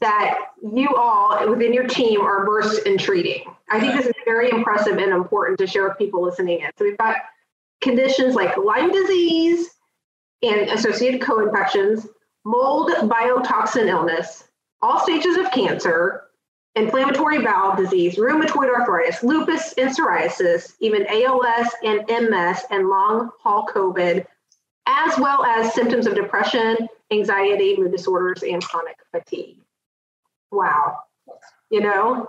that 0.00 0.38
you 0.62 0.95
all 0.95 1.49
within 1.49 1.73
your 1.73 1.87
team 1.87 2.21
are 2.21 2.45
versed 2.45 2.87
in 2.87 2.99
treating. 2.99 3.45
I 3.71 3.80
think 3.80 3.95
this 3.95 4.07
is 4.07 4.14
very 4.25 4.50
impressive 4.50 4.99
and 4.99 5.12
important 5.12 5.59
to 5.59 5.66
share 5.66 5.88
with 5.88 5.99
people 5.99 6.23
listening 6.23 6.61
in. 6.61 6.71
So 6.76 6.85
we've 6.85 6.99
got 6.99 7.16
conditions 7.80 8.35
like 8.35 8.57
Lyme 8.57 8.92
disease 8.92 9.68
and 10.42 10.68
associated 10.71 11.21
co-infections, 11.23 12.07
mold 12.45 12.90
biotoxin 12.90 13.87
illness, 13.88 14.45
all 14.83 15.00
stages 15.00 15.37
of 15.37 15.50
cancer, 15.50 16.25
inflammatory 16.75 17.42
bowel 17.42 17.76
disease, 17.76 18.16
rheumatoid 18.16 18.73
arthritis, 18.73 19.23
lupus 19.23 19.73
and 19.75 19.90
psoriasis, 19.90 20.75
even 20.80 21.07
ALS 21.09 21.68
and 21.83 22.04
MS 22.09 22.64
and 22.71 22.88
long 22.88 23.30
haul 23.40 23.66
COVID, 23.66 24.25
as 24.87 25.18
well 25.18 25.45
as 25.45 25.75
symptoms 25.75 26.07
of 26.07 26.14
depression, 26.14 26.88
anxiety, 27.11 27.76
mood 27.76 27.92
disorders, 27.92 28.42
and 28.42 28.62
chronic 28.62 28.97
fatigue. 29.11 29.59
Wow. 30.50 30.99
You 31.71 31.81
know, 31.81 32.28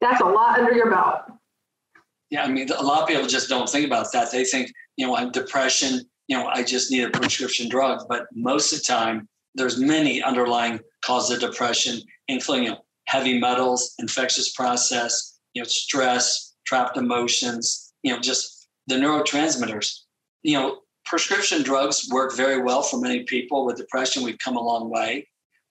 that's 0.00 0.20
a 0.20 0.24
lot 0.24 0.58
under 0.58 0.72
your 0.72 0.90
belt. 0.90 1.20
Yeah, 2.30 2.44
I 2.44 2.48
mean, 2.48 2.68
a 2.70 2.82
lot 2.82 3.02
of 3.02 3.08
people 3.08 3.26
just 3.26 3.48
don't 3.48 3.68
think 3.68 3.86
about 3.86 4.12
that. 4.12 4.32
They 4.32 4.44
think, 4.44 4.72
you 4.96 5.06
know, 5.06 5.16
I'm 5.16 5.30
depression, 5.30 6.00
you 6.28 6.36
know, 6.36 6.46
I 6.46 6.62
just 6.62 6.90
need 6.90 7.04
a 7.04 7.10
prescription 7.10 7.68
drug. 7.68 8.06
But 8.08 8.26
most 8.34 8.72
of 8.72 8.78
the 8.78 8.84
time, 8.84 9.28
there's 9.54 9.78
many 9.78 10.22
underlying 10.22 10.80
causes 11.04 11.42
of 11.42 11.50
depression, 11.50 12.00
including 12.28 12.64
you 12.64 12.70
know, 12.70 12.78
heavy 13.06 13.38
metals, 13.38 13.94
infectious 14.00 14.52
process, 14.52 15.38
you 15.54 15.62
know, 15.62 15.68
stress, 15.68 16.54
trapped 16.66 16.96
emotions, 16.96 17.92
you 18.02 18.12
know, 18.12 18.20
just 18.20 18.68
the 18.88 18.96
neurotransmitters. 18.96 20.00
You 20.42 20.58
know, 20.58 20.80
prescription 21.04 21.62
drugs 21.62 22.08
work 22.10 22.36
very 22.36 22.60
well 22.60 22.82
for 22.82 23.00
many 23.00 23.22
people 23.24 23.64
with 23.64 23.76
depression. 23.76 24.22
We've 24.22 24.38
come 24.38 24.56
a 24.56 24.62
long 24.62 24.90
way. 24.90 25.28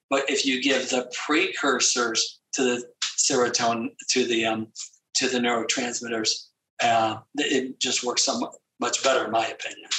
But 0.10 0.30
if 0.30 0.46
you 0.46 0.62
give 0.62 0.90
the 0.90 1.12
precursors 1.26 2.40
to 2.54 2.64
the 2.64 2.84
serotonin, 3.18 3.90
to 4.10 4.26
the 4.26 4.46
um, 4.46 4.68
to 5.16 5.28
the 5.28 5.40
neurotransmitters, 5.40 6.48
uh, 6.84 7.18
it 7.36 7.80
just 7.80 8.04
works 8.04 8.24
so 8.24 8.52
much 8.80 9.04
better, 9.04 9.26
in 9.26 9.32
my 9.32 9.48
opinion. 9.48 9.90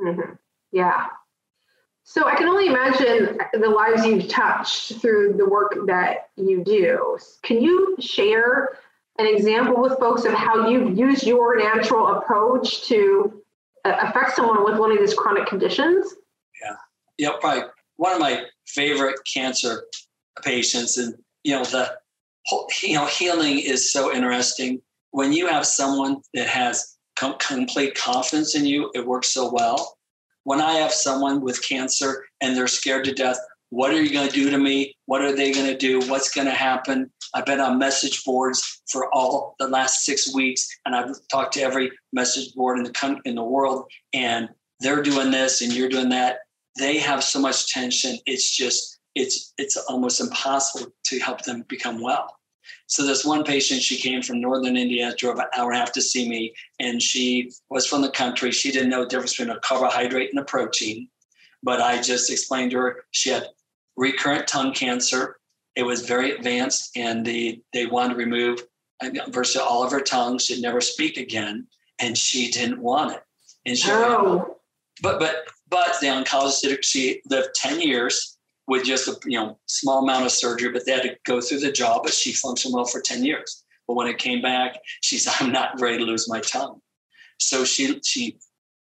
Mm-hmm. 0.00 0.32
Yeah. 0.72 1.06
So 2.04 2.26
I 2.26 2.36
can 2.36 2.48
only 2.48 2.68
imagine 2.68 3.38
the 3.52 3.68
lives 3.68 4.06
you've 4.06 4.28
touched 4.28 4.98
through 5.00 5.34
the 5.34 5.46
work 5.46 5.76
that 5.86 6.30
you 6.36 6.64
do. 6.64 7.18
Can 7.42 7.60
you 7.60 7.96
share 8.00 8.78
an 9.18 9.26
example 9.26 9.80
with 9.80 9.98
folks 9.98 10.24
of 10.24 10.32
how 10.32 10.68
you've 10.68 10.96
used 10.96 11.26
your 11.26 11.58
natural 11.58 12.06
approach 12.16 12.86
to 12.86 13.42
uh, 13.84 13.96
affect 14.00 14.36
someone 14.36 14.64
with 14.64 14.78
one 14.78 14.90
of 14.90 14.98
these 14.98 15.12
chronic 15.12 15.46
conditions? 15.46 16.14
Yeah. 16.62 16.76
Yeah, 17.18 17.30
probably 17.40 17.64
one 17.98 18.12
of 18.12 18.20
my 18.20 18.44
favorite 18.66 19.18
cancer 19.32 19.84
patients 20.42 20.96
and 20.98 21.14
you 21.44 21.52
know 21.52 21.64
the 21.64 21.92
you 22.82 22.94
know 22.94 23.06
healing 23.06 23.58
is 23.58 23.92
so 23.92 24.12
interesting. 24.12 24.80
When 25.10 25.32
you 25.32 25.46
have 25.46 25.66
someone 25.66 26.22
that 26.34 26.48
has 26.48 26.96
com- 27.16 27.36
complete 27.38 27.94
confidence 27.94 28.54
in 28.54 28.64
you 28.64 28.90
it 28.94 29.06
works 29.06 29.28
so 29.28 29.52
well. 29.52 29.98
When 30.44 30.60
i 30.62 30.74
have 30.74 30.92
someone 30.92 31.42
with 31.42 31.66
cancer 31.68 32.24
and 32.40 32.56
they're 32.56 32.68
scared 32.68 33.04
to 33.04 33.12
death 33.12 33.38
what 33.70 33.90
are 33.90 34.00
you 34.00 34.10
going 34.10 34.26
to 34.26 34.32
do 34.32 34.48
to 34.48 34.56
me? 34.56 34.96
What 35.04 35.20
are 35.20 35.36
they 35.36 35.52
going 35.52 35.66
to 35.66 35.76
do? 35.76 36.00
What's 36.08 36.34
going 36.34 36.46
to 36.46 36.54
happen? 36.54 37.10
I've 37.34 37.44
been 37.44 37.60
on 37.60 37.78
message 37.78 38.24
boards 38.24 38.80
for 38.90 39.12
all 39.14 39.54
the 39.58 39.68
last 39.68 40.04
six 40.04 40.34
weeks 40.34 40.68
and 40.86 40.94
i've 40.94 41.14
talked 41.30 41.54
to 41.54 41.60
every 41.60 41.90
message 42.12 42.54
board 42.54 42.78
in 42.78 42.84
the 42.84 43.20
in 43.24 43.34
the 43.34 43.44
world 43.44 43.84
and 44.12 44.48
they're 44.80 45.02
doing 45.02 45.30
this 45.30 45.60
and 45.60 45.72
you're 45.72 45.88
doing 45.88 46.08
that 46.08 46.38
they 46.78 46.98
have 46.98 47.22
so 47.22 47.40
much 47.40 47.72
tension 47.72 48.18
it's 48.26 48.56
just 48.56 49.00
it's 49.14 49.52
it's 49.58 49.76
almost 49.76 50.20
impossible 50.20 50.92
to 51.04 51.18
help 51.18 51.42
them 51.42 51.64
become 51.68 52.00
well. 52.00 52.36
So 52.86 53.04
this 53.04 53.24
one 53.24 53.44
patient 53.44 53.82
she 53.82 53.96
came 53.96 54.22
from 54.22 54.40
northern 54.40 54.76
Indiana 54.76 55.14
drove 55.16 55.38
an 55.38 55.46
hour 55.56 55.70
and 55.70 55.76
a 55.76 55.80
half 55.80 55.92
to 55.92 56.02
see 56.02 56.28
me 56.28 56.54
and 56.78 57.02
she 57.02 57.50
was 57.70 57.86
from 57.86 58.02
the 58.02 58.10
country. 58.10 58.50
She 58.52 58.70
didn't 58.70 58.90
know 58.90 59.02
the 59.02 59.08
difference 59.08 59.36
between 59.36 59.56
a 59.56 59.60
carbohydrate 59.60 60.30
and 60.30 60.38
a 60.38 60.44
protein 60.44 61.08
but 61.62 61.80
i 61.80 62.00
just 62.00 62.30
explained 62.30 62.70
to 62.70 62.76
her 62.76 63.04
she 63.10 63.30
had 63.30 63.48
recurrent 63.98 64.46
tongue 64.46 64.72
cancer. 64.72 65.36
It 65.76 65.82
was 65.82 66.06
very 66.06 66.32
advanced 66.32 66.96
and 66.96 67.26
the, 67.26 67.60
they 67.72 67.86
wanted 67.86 68.14
to 68.14 68.18
remove 68.18 68.62
virtually 69.28 69.64
all 69.64 69.84
of 69.84 69.92
her 69.92 70.00
tongue 70.00 70.38
she'd 70.38 70.62
never 70.62 70.80
speak 70.80 71.18
again 71.18 71.66
and 71.98 72.16
she 72.16 72.50
didn't 72.50 72.80
want 72.80 73.12
it. 73.12 73.22
And 73.66 73.76
she 73.76 73.90
oh. 73.90 74.56
but 75.02 75.18
but 75.18 75.48
but 75.70 75.96
the 76.00 76.06
oncologist 76.06 76.62
did 76.62 76.84
she 76.84 77.20
lived 77.28 77.50
10 77.54 77.80
years 77.80 78.38
with 78.66 78.84
just 78.84 79.08
a 79.08 79.16
you 79.24 79.38
know 79.38 79.58
small 79.66 80.02
amount 80.02 80.26
of 80.26 80.32
surgery, 80.32 80.70
but 80.70 80.84
they 80.84 80.92
had 80.92 81.02
to 81.02 81.16
go 81.24 81.40
through 81.40 81.60
the 81.60 81.72
job, 81.72 82.02
but 82.04 82.12
she 82.12 82.32
functioned 82.32 82.74
well 82.74 82.84
for 82.84 83.00
10 83.00 83.24
years. 83.24 83.64
But 83.86 83.94
when 83.94 84.06
it 84.06 84.18
came 84.18 84.42
back, 84.42 84.78
she 85.02 85.18
said, 85.18 85.34
I'm 85.40 85.50
not 85.50 85.80
ready 85.80 85.98
to 85.98 86.04
lose 86.04 86.28
my 86.28 86.40
tongue. 86.40 86.80
So 87.38 87.64
she 87.64 88.00
she 88.04 88.38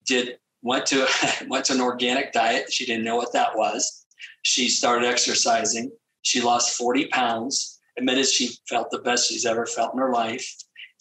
did 0.05 0.39
went 0.61 0.85
to 0.87 1.07
went 1.47 1.65
to 1.65 1.73
an 1.73 1.81
organic 1.81 2.33
diet. 2.33 2.71
She 2.73 2.85
didn't 2.85 3.05
know 3.05 3.15
what 3.15 3.33
that 3.33 3.55
was. 3.55 4.05
She 4.43 4.69
started 4.69 5.07
exercising. 5.07 5.91
She 6.21 6.41
lost 6.41 6.77
40 6.77 7.07
pounds, 7.07 7.79
admitted 7.97 8.25
she 8.25 8.51
felt 8.67 8.91
the 8.91 8.99
best 8.99 9.29
she's 9.29 9.45
ever 9.45 9.65
felt 9.65 9.93
in 9.93 9.99
her 9.99 10.11
life. 10.11 10.47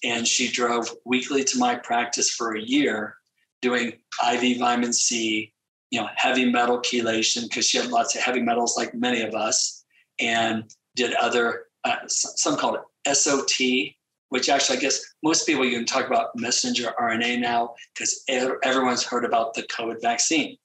And 0.04 0.28
she 0.28 0.48
drove 0.48 0.94
weekly 1.04 1.42
to 1.44 1.58
my 1.58 1.74
practice 1.74 2.30
for 2.30 2.54
a 2.54 2.60
year 2.60 3.16
doing 3.60 3.94
IV 4.32 4.58
vitamin 4.58 4.92
C, 4.92 5.52
you 5.90 6.00
know, 6.00 6.08
heavy 6.14 6.50
metal 6.50 6.78
chelation 6.78 7.42
because 7.42 7.66
she 7.66 7.78
had 7.78 7.90
lots 7.90 8.14
of 8.14 8.22
heavy 8.22 8.40
metals 8.40 8.76
like 8.76 8.94
many 8.94 9.22
of 9.22 9.34
us, 9.34 9.84
and 10.18 10.64
did 10.94 11.14
other 11.14 11.64
uh, 11.84 11.96
some 12.06 12.56
call 12.56 12.76
it 12.76 13.16
SOT, 13.16 13.94
which 14.28 14.48
actually 14.48 14.78
I 14.78 14.80
guess 14.80 15.00
most 15.22 15.46
people 15.46 15.64
you 15.64 15.76
can 15.76 15.86
talk 15.86 16.06
about 16.06 16.36
messenger 16.36 16.92
RNA 17.00 17.40
now 17.40 17.74
because 17.94 18.22
everyone's 18.28 19.04
heard 19.04 19.24
about 19.24 19.54
the 19.54 19.62
COVID 19.64 20.02
vaccine. 20.02 20.56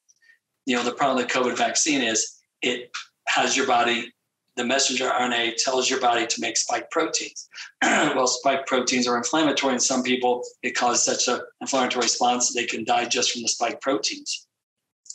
You 0.66 0.76
know, 0.76 0.84
the 0.84 0.94
problem 0.94 1.18
with 1.18 1.28
the 1.28 1.40
COVID 1.40 1.58
vaccine 1.58 2.02
is 2.02 2.40
it 2.62 2.92
has 3.28 3.56
your 3.56 3.68
body 3.68 4.14
the 4.56 4.64
messenger 4.64 5.10
RNA 5.10 5.56
tells 5.58 5.90
your 5.90 6.00
body 6.00 6.28
to 6.28 6.42
make 6.42 6.58
spike 6.58 6.92
proteins. 6.92 7.50
well, 7.82 8.28
spike 8.28 8.68
proteins 8.68 9.08
are 9.08 9.18
inflammatory, 9.18 9.74
in 9.74 9.80
some 9.80 10.04
people 10.04 10.44
it 10.62 10.76
causes 10.76 11.04
such 11.04 11.28
an 11.28 11.42
inflammatory 11.62 12.04
response 12.04 12.54
they 12.54 12.66
can 12.66 12.84
die 12.84 13.06
just 13.06 13.32
from 13.32 13.42
the 13.42 13.48
spike 13.48 13.82
proteins. 13.82 14.48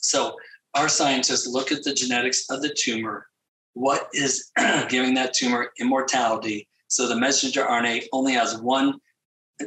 So 0.00 0.36
our 0.74 0.88
scientists 0.88 1.46
look 1.46 1.72
at 1.72 1.82
the 1.82 1.94
genetics 1.94 2.48
of 2.50 2.62
the 2.62 2.74
tumor. 2.74 3.26
What 3.74 4.08
is 4.12 4.50
giving 4.88 5.14
that 5.14 5.34
tumor 5.34 5.72
immortality? 5.78 6.68
So 6.88 7.06
the 7.06 7.16
messenger 7.16 7.64
RNA 7.64 8.04
only 8.12 8.32
has 8.32 8.60
one 8.60 8.98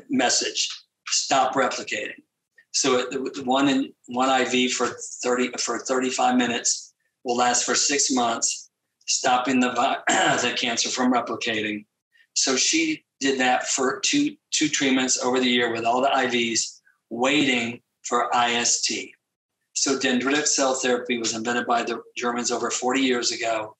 message: 0.09 0.69
stop 1.07 1.53
replicating. 1.53 2.21
So 2.73 3.05
one 3.43 3.67
in 3.67 3.93
one 4.07 4.29
IV 4.41 4.73
for 4.73 4.87
30 5.23 5.51
for 5.59 5.79
35 5.79 6.37
minutes 6.37 6.93
will 7.23 7.35
last 7.35 7.65
for 7.65 7.75
six 7.75 8.11
months, 8.11 8.69
stopping 9.05 9.59
the 9.59 9.69
the 10.07 10.53
cancer 10.57 10.89
from 10.89 11.11
replicating. 11.11 11.85
So 12.35 12.55
she 12.55 13.03
did 13.19 13.39
that 13.39 13.67
for 13.67 13.99
two 13.99 14.35
two 14.51 14.69
treatments 14.69 15.21
over 15.23 15.39
the 15.39 15.49
year 15.49 15.71
with 15.71 15.85
all 15.85 16.01
the 16.01 16.09
IVs, 16.09 16.79
waiting 17.09 17.81
for 18.03 18.29
IST. 18.33 19.11
So 19.73 19.97
dendritic 19.97 20.47
cell 20.47 20.75
therapy 20.75 21.17
was 21.17 21.35
invented 21.35 21.65
by 21.65 21.83
the 21.83 22.01
Germans 22.17 22.51
over 22.51 22.69
40 22.69 23.01
years 23.01 23.31
ago. 23.31 23.75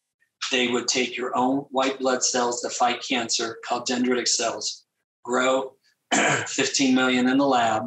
They 0.52 0.68
would 0.68 0.88
take 0.88 1.16
your 1.16 1.36
own 1.36 1.66
white 1.70 2.00
blood 2.00 2.24
cells 2.24 2.62
to 2.62 2.70
fight 2.70 3.04
cancer, 3.08 3.58
called 3.66 3.88
dendritic 3.88 4.28
cells, 4.28 4.86
grow 5.24 5.74
15 6.14 6.96
million 6.96 7.28
in 7.28 7.38
the 7.38 7.46
lab, 7.46 7.84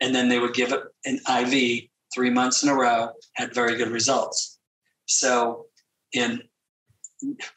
and 0.00 0.14
then 0.14 0.28
they 0.28 0.38
would 0.38 0.54
give 0.54 0.72
it 0.72 0.82
an 1.04 1.20
IV 1.28 1.84
three 2.12 2.30
months 2.30 2.62
in 2.62 2.68
a 2.68 2.74
row, 2.74 3.10
had 3.34 3.54
very 3.54 3.76
good 3.76 3.88
results. 3.88 4.58
So 5.06 5.66
in 6.12 6.42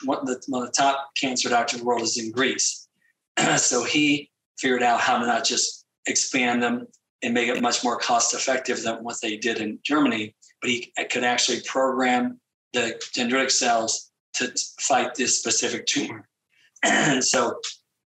one 0.04 0.20
of 0.20 0.28
the, 0.28 0.42
one 0.48 0.62
of 0.62 0.68
the 0.68 0.74
top 0.74 1.10
cancer 1.20 1.50
doctors 1.50 1.80
in 1.80 1.84
the 1.84 1.88
world 1.88 2.04
is 2.04 2.18
in 2.18 2.32
Greece. 2.32 2.88
so 3.58 3.84
he 3.84 4.30
figured 4.58 4.84
out 4.84 5.02
how 5.02 5.18
to 5.18 5.26
not 5.26 5.44
just 5.44 5.86
expand 6.06 6.62
them 6.62 6.88
and 7.24 7.34
make 7.34 7.48
it 7.48 7.62
much 7.62 7.84
more 7.84 7.98
cost 7.98 8.34
effective 8.34 8.84
than 8.84 9.04
what 9.04 9.18
they 9.22 9.38
did 9.38 9.60
in 9.60 9.80
Germany. 9.84 10.36
But 10.62 10.70
he 10.70 10.94
could 11.10 11.24
actually 11.24 11.62
program 11.62 12.40
the 12.74 13.02
dendritic 13.16 13.52
cells 13.52 14.12
to 14.36 14.54
fight 14.80 15.16
this 15.16 15.40
specific 15.40 15.86
tumor. 15.86 16.28
and 16.84 17.24
so 17.34 17.60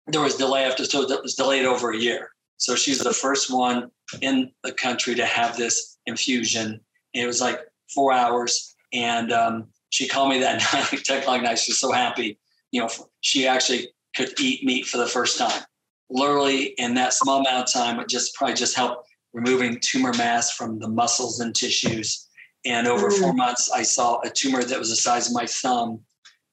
there 0.07 0.21
was 0.21 0.35
delay 0.35 0.63
after, 0.63 0.85
so 0.85 1.05
that 1.05 1.21
was 1.21 1.35
delayed 1.35 1.65
over 1.65 1.91
a 1.91 1.97
year. 1.97 2.31
So 2.57 2.75
she's 2.75 2.99
the 2.99 3.13
first 3.13 3.51
one 3.51 3.91
in 4.21 4.51
the 4.63 4.71
country 4.71 5.13
to 5.15 5.25
have 5.25 5.57
this 5.57 5.97
infusion. 6.05 6.81
it 7.13 7.25
was 7.25 7.41
like 7.41 7.59
four 7.93 8.11
hours, 8.11 8.75
And 8.93 9.31
um, 9.31 9.67
she 9.89 10.07
called 10.07 10.29
me 10.29 10.39
that 10.39 10.63
night, 10.91 11.09
o'clock 11.09 11.41
night. 11.41 11.59
She 11.59 11.71
was 11.71 11.79
so 11.79 11.91
happy. 11.91 12.39
You 12.71 12.81
know, 12.81 12.89
she 13.21 13.47
actually 13.47 13.89
could 14.15 14.39
eat 14.39 14.65
meat 14.65 14.85
for 14.85 14.97
the 14.97 15.07
first 15.07 15.37
time. 15.37 15.63
Literally, 16.09 16.73
in 16.77 16.93
that 16.95 17.13
small 17.13 17.39
amount 17.39 17.67
of 17.67 17.73
time, 17.73 17.99
it 17.99 18.07
just 18.07 18.33
probably 18.35 18.55
just 18.55 18.75
helped 18.75 19.09
removing 19.33 19.79
tumor 19.81 20.13
mass 20.13 20.51
from 20.55 20.79
the 20.79 20.87
muscles 20.87 21.39
and 21.39 21.53
tissues. 21.53 22.27
And 22.65 22.87
over 22.87 23.09
mm. 23.09 23.19
four 23.19 23.33
months, 23.33 23.69
I 23.71 23.83
saw 23.83 24.19
a 24.23 24.29
tumor 24.29 24.63
that 24.63 24.79
was 24.79 24.89
the 24.89 24.95
size 24.95 25.27
of 25.27 25.33
my 25.33 25.45
thumb 25.45 25.99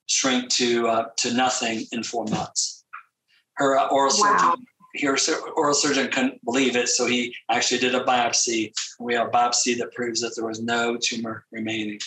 shrink 0.06 0.50
to 0.50 0.88
uh, 0.88 1.04
to 1.18 1.32
nothing 1.32 1.86
in 1.92 2.02
four 2.02 2.24
months. 2.26 2.84
Her 3.54 3.78
uh, 3.78 3.88
oral 3.88 4.12
wow. 4.18 4.38
surgeon 4.38 4.66
your 4.94 5.16
oral 5.56 5.74
surgeon 5.74 6.08
couldn't 6.10 6.44
believe 6.44 6.76
it, 6.76 6.88
so 6.88 7.06
he 7.06 7.34
actually 7.50 7.80
did 7.80 7.94
a 7.94 8.04
biopsy. 8.04 8.72
We 9.00 9.14
have 9.14 9.28
a 9.28 9.30
biopsy 9.30 9.76
that 9.78 9.92
proves 9.92 10.20
that 10.20 10.34
there 10.36 10.46
was 10.46 10.62
no 10.62 10.96
tumor 10.96 11.44
remaining. 11.50 11.98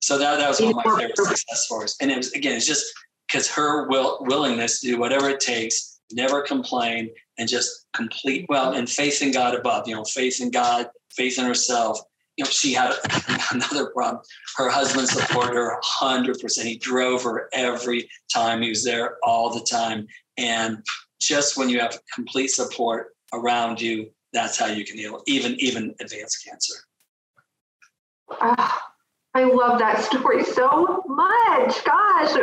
So 0.00 0.16
that, 0.16 0.38
that 0.38 0.48
was 0.48 0.60
one 0.60 0.70
of 0.70 0.76
my 0.76 0.98
favorite 0.98 1.16
success 1.16 1.66
stories. 1.66 1.96
And 2.00 2.10
it 2.10 2.16
was 2.16 2.32
again, 2.32 2.56
it's 2.56 2.66
just 2.66 2.86
because 3.26 3.50
her 3.50 3.88
will, 3.88 4.18
willingness 4.20 4.80
to 4.80 4.86
do 4.86 4.98
whatever 4.98 5.28
it 5.28 5.40
takes, 5.40 5.89
never 6.12 6.42
complain, 6.42 7.10
and 7.38 7.48
just 7.48 7.86
complete 7.94 8.46
well, 8.48 8.72
and 8.72 8.88
faith 8.88 9.22
in 9.22 9.32
God 9.32 9.54
above. 9.54 9.88
You 9.88 9.96
know, 9.96 10.04
faith 10.04 10.40
in 10.40 10.50
God, 10.50 10.88
faith 11.10 11.38
in 11.38 11.44
herself. 11.44 12.00
You 12.36 12.44
know, 12.44 12.50
she 12.50 12.72
had 12.72 12.94
another 13.52 13.86
problem. 13.90 14.22
Her 14.56 14.70
husband 14.70 15.08
supported 15.08 15.56
her 15.56 15.78
100%. 16.00 16.62
He 16.62 16.78
drove 16.78 17.22
her 17.24 17.48
every 17.52 18.08
time. 18.32 18.62
He 18.62 18.70
was 18.70 18.84
there 18.84 19.16
all 19.22 19.52
the 19.52 19.60
time. 19.60 20.06
And 20.38 20.82
just 21.20 21.56
when 21.56 21.68
you 21.68 21.80
have 21.80 22.00
complete 22.14 22.48
support 22.48 23.08
around 23.32 23.80
you, 23.80 24.10
that's 24.32 24.58
how 24.58 24.66
you 24.66 24.84
can 24.84 24.96
heal, 24.96 25.22
even 25.26 25.56
even 25.58 25.94
advanced 26.00 26.44
cancer. 26.46 26.74
Uh, 28.40 28.68
I 29.34 29.44
love 29.44 29.78
that 29.78 30.00
story 30.02 30.44
so 30.44 31.04
much. 31.06 31.84
Gosh, 31.84 32.36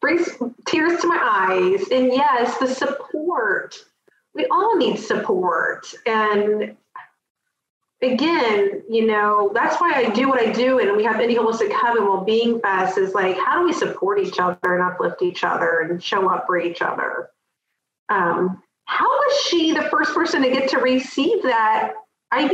brings 0.00 0.28
tears 0.66 1.00
to 1.00 1.08
my 1.08 1.18
eyes. 1.20 1.86
And 1.90 2.06
yes, 2.06 2.56
the 2.58 2.66
support. 2.66 3.76
We 4.34 4.46
all 4.46 4.76
need 4.76 4.98
support. 4.98 5.86
And 6.06 6.76
again, 8.02 8.82
you 8.88 9.06
know, 9.06 9.50
that's 9.52 9.80
why 9.80 9.92
I 9.94 10.10
do 10.10 10.28
what 10.28 10.40
I 10.40 10.52
do. 10.52 10.78
And 10.78 10.96
we 10.96 11.04
have 11.04 11.20
Indy 11.20 11.34
Holistic 11.34 11.72
Hub 11.72 11.96
and 11.96 12.06
Wellbeing 12.06 12.60
Fest 12.60 12.96
is 12.96 13.14
like, 13.14 13.36
how 13.36 13.58
do 13.58 13.64
we 13.64 13.72
support 13.72 14.18
each 14.20 14.38
other 14.38 14.58
and 14.62 14.82
uplift 14.82 15.22
each 15.22 15.44
other 15.44 15.80
and 15.80 16.02
show 16.02 16.30
up 16.30 16.46
for 16.46 16.58
each 16.58 16.80
other? 16.80 17.30
Um, 18.08 18.62
how 18.86 19.06
was 19.06 19.42
she 19.42 19.72
the 19.72 19.82
first 19.82 20.14
person 20.14 20.42
to 20.42 20.50
get 20.50 20.68
to 20.70 20.78
receive 20.78 21.42
that 21.42 21.92
IV? 22.36 22.50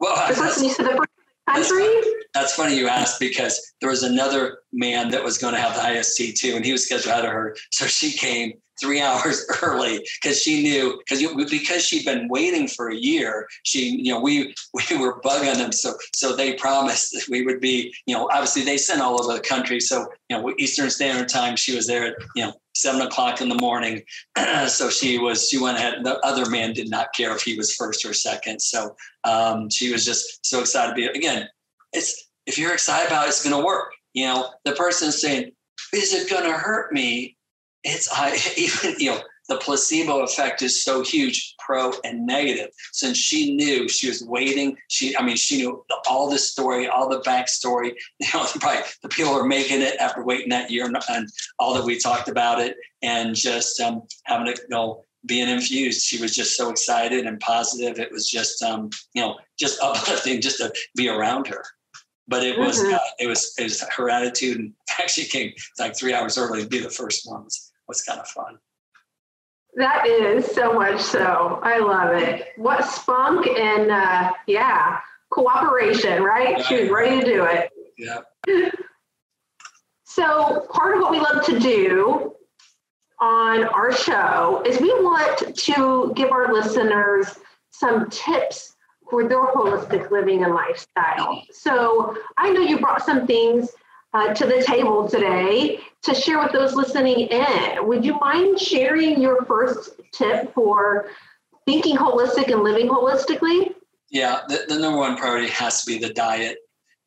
Well, 0.00 0.28
the 0.28 0.34
person 0.40 0.64
you 0.64 0.70
said 0.70 0.86
the 0.86 0.96
first 0.96 1.10
country. 1.48 2.21
That's, 2.34 2.54
funny 2.54 2.76
you 2.76 2.88
asked 2.88 3.20
because 3.20 3.74
there 3.80 3.90
was 3.90 4.02
another 4.02 4.58
man 4.72 5.10
that 5.10 5.22
was 5.22 5.38
going 5.38 5.54
to 5.54 5.60
have 5.60 5.74
the 5.74 5.98
IST 5.98 6.36
too, 6.36 6.54
and 6.56 6.64
he 6.64 6.72
was 6.72 6.84
scheduled 6.84 7.14
out 7.14 7.24
of 7.24 7.30
her. 7.30 7.56
So 7.70 7.86
she 7.86 8.12
came 8.12 8.54
three 8.80 9.00
hours 9.02 9.46
early 9.62 10.06
because 10.22 10.40
she 10.40 10.62
knew 10.62 10.98
because 10.98 11.22
because 11.50 11.84
she'd 11.84 12.04
been 12.04 12.28
waiting 12.28 12.68
for 12.68 12.90
a 12.90 12.96
year. 12.96 13.46
She 13.62 13.96
you 14.02 14.12
know 14.12 14.20
we 14.20 14.54
we 14.90 14.98
were 14.98 15.20
bugging 15.20 15.56
them 15.56 15.72
so 15.72 15.94
so 16.14 16.34
they 16.34 16.54
promised 16.54 17.12
that 17.12 17.28
we 17.28 17.44
would 17.44 17.60
be 17.60 17.94
you 18.06 18.14
know 18.14 18.28
obviously 18.30 18.62
they 18.62 18.76
sent 18.76 19.00
all 19.00 19.22
over 19.22 19.34
the 19.34 19.40
country 19.40 19.80
so 19.80 20.06
you 20.28 20.36
know 20.36 20.54
Eastern 20.58 20.90
Standard 20.90 21.28
Time 21.28 21.56
she 21.56 21.74
was 21.74 21.86
there 21.86 22.06
at 22.06 22.14
you 22.34 22.44
know 22.44 22.54
seven 22.74 23.02
o'clock 23.02 23.40
in 23.40 23.48
the 23.48 23.56
morning. 23.56 24.02
so 24.68 24.90
she 24.90 25.18
was, 25.18 25.48
she 25.48 25.58
went 25.58 25.78
ahead. 25.78 26.04
The 26.04 26.18
other 26.26 26.48
man 26.48 26.72
did 26.72 26.90
not 26.90 27.12
care 27.14 27.34
if 27.34 27.42
he 27.42 27.56
was 27.56 27.74
first 27.74 28.04
or 28.04 28.12
second. 28.12 28.60
So 28.60 28.96
um, 29.24 29.70
she 29.70 29.92
was 29.92 30.04
just 30.04 30.44
so 30.44 30.60
excited 30.60 30.90
to 30.90 30.94
be, 30.94 31.06
again, 31.06 31.48
it's, 31.92 32.30
if 32.46 32.58
you're 32.58 32.72
excited 32.72 33.08
about 33.08 33.26
it, 33.26 33.28
it's 33.28 33.44
going 33.44 33.58
to 33.58 33.64
work. 33.64 33.92
You 34.14 34.26
know, 34.26 34.50
the 34.64 34.72
person 34.72 35.08
is 35.08 35.20
saying, 35.20 35.52
is 35.92 36.12
it 36.12 36.30
going 36.30 36.44
to 36.44 36.52
hurt 36.52 36.92
me? 36.92 37.36
It's, 37.84 38.08
I, 38.12 38.38
even, 38.56 38.96
you 38.98 39.10
know, 39.10 39.20
the 39.48 39.58
placebo 39.58 40.20
effect 40.20 40.62
is 40.62 40.82
so 40.82 41.02
huge, 41.02 41.54
pro 41.58 41.92
and 42.04 42.26
negative. 42.26 42.70
Since 42.92 43.18
she 43.18 43.54
knew 43.54 43.88
she 43.88 44.08
was 44.08 44.24
waiting, 44.24 44.76
she, 44.88 45.16
I 45.16 45.22
mean, 45.22 45.36
she 45.36 45.58
knew 45.58 45.84
all 46.08 46.30
the 46.30 46.38
story, 46.38 46.88
all 46.88 47.08
the 47.08 47.20
backstory. 47.20 47.92
You 48.20 48.28
know, 48.34 48.46
probably 48.60 48.82
the 49.02 49.08
people 49.08 49.32
are 49.32 49.44
making 49.44 49.82
it 49.82 49.96
after 49.98 50.24
waiting 50.24 50.50
that 50.50 50.70
year 50.70 50.86
and, 50.86 50.96
and 51.08 51.28
all 51.58 51.74
that 51.74 51.84
we 51.84 51.98
talked 51.98 52.28
about 52.28 52.60
it, 52.60 52.76
and 53.02 53.34
just 53.34 53.80
um, 53.80 54.02
having 54.24 54.46
to 54.46 54.60
you 54.62 54.68
know 54.70 55.04
being 55.26 55.48
infused. 55.48 56.06
She 56.06 56.20
was 56.20 56.34
just 56.34 56.56
so 56.56 56.70
excited 56.70 57.26
and 57.26 57.40
positive. 57.40 57.98
It 57.98 58.12
was 58.12 58.30
just 58.30 58.62
um, 58.62 58.90
you 59.14 59.22
know 59.22 59.38
just 59.58 59.80
uplifting 59.82 60.40
just 60.40 60.58
to 60.58 60.72
be 60.96 61.08
around 61.08 61.48
her. 61.48 61.64
But 62.32 62.44
it 62.44 62.58
was 62.58 62.80
mm-hmm. 62.82 62.94
uh, 62.94 62.98
it 63.18 63.26
was 63.26 63.52
it 63.58 63.64
was 63.64 63.84
her 63.94 64.08
attitude, 64.08 64.56
and 64.56 64.72
actually 64.98 65.26
came 65.26 65.52
like 65.78 65.94
three 65.94 66.14
hours 66.14 66.38
early 66.38 66.62
to 66.62 66.66
be 66.66 66.78
the 66.78 66.88
first 66.88 67.30
one 67.30 67.44
was 67.44 67.70
was 67.86 68.00
kind 68.00 68.18
of 68.18 68.26
fun. 68.26 68.58
That 69.74 70.06
is 70.06 70.46
so 70.46 70.72
much 70.72 70.98
so. 70.98 71.60
I 71.62 71.78
love 71.78 72.16
it. 72.16 72.48
What 72.56 72.86
spunk 72.86 73.46
and 73.46 73.90
uh, 73.90 74.32
yeah, 74.46 75.00
cooperation, 75.30 76.22
right? 76.22 76.64
She 76.64 76.80
was 76.80 76.90
ready 76.90 77.20
to 77.20 77.26
do 77.26 77.44
it. 77.44 77.70
Yeah. 77.98 78.70
So 80.04 80.66
part 80.72 80.96
of 80.96 81.02
what 81.02 81.10
we 81.10 81.20
love 81.20 81.44
to 81.44 81.58
do 81.58 82.34
on 83.20 83.64
our 83.64 83.92
show 83.92 84.62
is 84.64 84.80
we 84.80 84.90
want 85.02 85.54
to 85.54 86.12
give 86.16 86.32
our 86.32 86.50
listeners 86.50 87.26
some 87.72 88.08
tips 88.08 88.71
for 89.12 89.28
their 89.28 89.44
holistic 89.44 90.10
living 90.10 90.42
and 90.42 90.54
lifestyle. 90.54 91.42
So 91.50 92.16
I 92.38 92.50
know 92.50 92.62
you 92.62 92.80
brought 92.80 93.04
some 93.04 93.26
things 93.26 93.68
uh, 94.14 94.32
to 94.32 94.46
the 94.46 94.62
table 94.62 95.06
today 95.06 95.80
to 96.04 96.14
share 96.14 96.42
with 96.42 96.52
those 96.52 96.74
listening 96.74 97.28
in. 97.28 97.86
Would 97.86 98.06
you 98.06 98.18
mind 98.18 98.58
sharing 98.58 99.20
your 99.20 99.44
first 99.44 100.00
tip 100.14 100.54
for 100.54 101.10
thinking 101.66 101.94
holistic 101.94 102.50
and 102.50 102.62
living 102.62 102.88
holistically? 102.88 103.74
Yeah, 104.10 104.40
the, 104.48 104.64
the 104.66 104.78
number 104.78 104.96
one 104.96 105.18
priority 105.18 105.48
has 105.48 105.84
to 105.84 105.92
be 105.92 105.98
the 105.98 106.14
diet. 106.14 106.56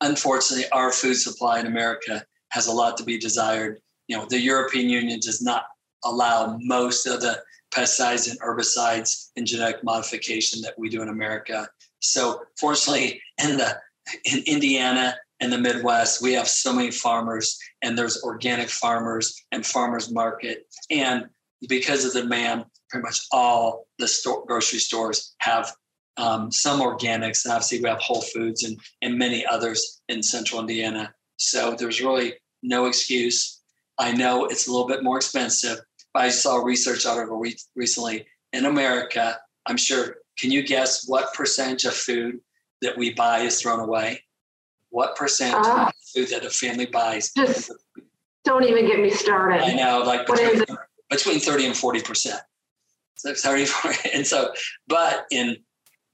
Unfortunately, 0.00 0.70
our 0.70 0.92
food 0.92 1.16
supply 1.16 1.58
in 1.58 1.66
America 1.66 2.24
has 2.50 2.68
a 2.68 2.72
lot 2.72 2.96
to 2.98 3.02
be 3.02 3.18
desired. 3.18 3.80
You 4.06 4.16
know, 4.16 4.26
the 4.26 4.38
European 4.38 4.88
Union 4.88 5.18
does 5.18 5.42
not 5.42 5.64
allow 6.04 6.56
most 6.60 7.06
of 7.06 7.20
the 7.20 7.42
pesticides 7.74 8.30
and 8.30 8.38
herbicides 8.38 9.30
and 9.36 9.44
genetic 9.44 9.82
modification 9.82 10.62
that 10.62 10.78
we 10.78 10.88
do 10.88 11.02
in 11.02 11.08
America. 11.08 11.68
So, 12.00 12.42
fortunately, 12.58 13.20
in 13.42 13.56
the 13.56 13.76
in 14.24 14.42
Indiana 14.46 15.16
and 15.40 15.52
the 15.52 15.58
Midwest, 15.58 16.22
we 16.22 16.32
have 16.34 16.48
so 16.48 16.72
many 16.72 16.90
farmers, 16.90 17.58
and 17.82 17.96
there's 17.96 18.22
organic 18.22 18.68
farmers 18.68 19.34
and 19.52 19.66
farmers 19.66 20.10
market. 20.12 20.66
And 20.90 21.26
because 21.68 22.04
of 22.04 22.12
the 22.12 22.22
demand, 22.22 22.64
pretty 22.90 23.02
much 23.02 23.26
all 23.32 23.86
the 23.98 24.08
store, 24.08 24.44
grocery 24.46 24.78
stores 24.78 25.34
have 25.38 25.72
um, 26.16 26.50
some 26.50 26.80
organics. 26.80 27.44
And 27.44 27.52
obviously, 27.52 27.80
we 27.80 27.88
have 27.88 28.00
Whole 28.00 28.22
Foods 28.22 28.64
and, 28.64 28.78
and 29.02 29.18
many 29.18 29.44
others 29.44 30.00
in 30.08 30.22
central 30.22 30.60
Indiana. 30.60 31.12
So 31.36 31.74
there's 31.78 32.00
really 32.00 32.34
no 32.62 32.86
excuse. 32.86 33.60
I 33.98 34.12
know 34.12 34.46
it's 34.46 34.68
a 34.68 34.72
little 34.72 34.86
bit 34.86 35.02
more 35.02 35.16
expensive, 35.16 35.78
but 36.12 36.22
I 36.22 36.28
saw 36.28 36.56
a 36.56 36.64
research 36.64 37.06
article 37.06 37.38
re- 37.38 37.56
recently 37.74 38.26
in 38.52 38.64
America. 38.64 39.38
I'm 39.66 39.76
sure, 39.76 40.16
can 40.38 40.50
you 40.50 40.62
guess 40.62 41.06
what 41.08 41.32
percentage 41.34 41.84
of 41.84 41.94
food 41.94 42.40
that 42.82 42.96
we 42.96 43.14
buy 43.14 43.40
is 43.40 43.60
thrown 43.60 43.80
away? 43.80 44.20
what 44.96 45.14
percent 45.14 45.54
uh, 45.54 45.90
food 46.14 46.28
that 46.30 46.44
a 46.44 46.50
family 46.50 46.86
buys. 46.86 47.30
Just 47.36 47.70
don't 48.44 48.64
even 48.64 48.86
get 48.86 48.98
me 48.98 49.10
started. 49.10 49.62
I 49.62 49.74
know, 49.74 50.02
like 50.06 50.26
between, 50.26 50.64
between 51.10 51.38
30 51.38 51.66
and 51.66 51.76
40 51.76 52.00
percent. 52.00 52.40
So 53.16 53.34
30, 53.34 53.64
40, 53.66 54.10
and 54.14 54.26
so, 54.26 54.52
but 54.88 55.26
in 55.30 55.56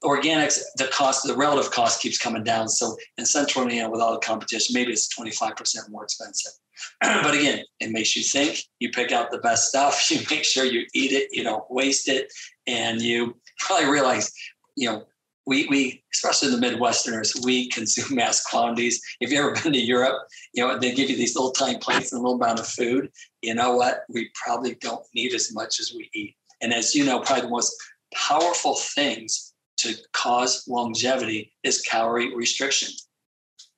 organics, 0.03 0.59
the 0.75 0.87
cost, 0.87 1.25
the 1.25 1.35
relative 1.35 1.71
cost 1.71 2.01
keeps 2.01 2.17
coming 2.17 2.43
down. 2.43 2.67
So 2.67 2.97
in 3.17 3.25
Central 3.25 3.63
Indiana, 3.63 3.89
with 3.89 4.01
all 4.01 4.13
the 4.13 4.19
competition, 4.19 4.73
maybe 4.73 4.91
it's 4.91 5.07
25% 5.17 5.89
more 5.89 6.03
expensive. 6.03 6.51
but 7.01 7.33
again, 7.33 7.63
it 7.79 7.91
makes 7.91 8.15
you 8.15 8.23
think. 8.23 8.59
You 8.79 8.89
pick 8.91 9.11
out 9.11 9.31
the 9.31 9.39
best 9.39 9.69
stuff. 9.69 10.07
You 10.11 10.21
make 10.29 10.43
sure 10.43 10.65
you 10.65 10.85
eat 10.93 11.11
it. 11.11 11.29
You 11.31 11.43
don't 11.43 11.63
waste 11.69 12.07
it, 12.07 12.31
and 12.67 13.01
you 13.01 13.37
probably 13.59 13.89
realize, 13.89 14.31
you 14.75 14.89
know, 14.89 15.05
we, 15.45 15.67
we 15.67 16.03
especially 16.13 16.49
the 16.49 16.65
Midwesterners, 16.65 17.43
we 17.43 17.69
consume 17.77 18.15
mass 18.15 18.43
quantities. 18.43 19.01
If 19.19 19.31
you've 19.31 19.39
ever 19.39 19.55
been 19.61 19.73
to 19.73 19.79
Europe, 19.79 20.27
you 20.53 20.65
know, 20.65 20.77
they 20.79 20.93
give 20.93 21.09
you 21.09 21.17
these 21.17 21.35
little 21.35 21.51
tiny 21.51 21.77
plates 21.79 22.11
and 22.11 22.19
a 22.19 22.21
little 22.21 22.41
amount 22.41 22.59
of 22.59 22.67
food. 22.67 23.11
You 23.41 23.55
know 23.55 23.75
what? 23.75 24.03
We 24.09 24.29
probably 24.41 24.75
don't 24.75 25.05
need 25.13 25.33
as 25.33 25.53
much 25.53 25.79
as 25.79 25.93
we 25.95 26.09
eat. 26.13 26.35
And 26.61 26.73
as 26.73 26.95
you 26.95 27.03
know, 27.03 27.19
probably 27.19 27.43
the 27.43 27.49
most 27.49 27.75
powerful 28.13 28.75
things 28.75 29.53
to 29.77 29.95
cause 30.13 30.65
longevity 30.67 31.51
is 31.63 31.81
calorie 31.81 32.33
restriction. 32.35 32.93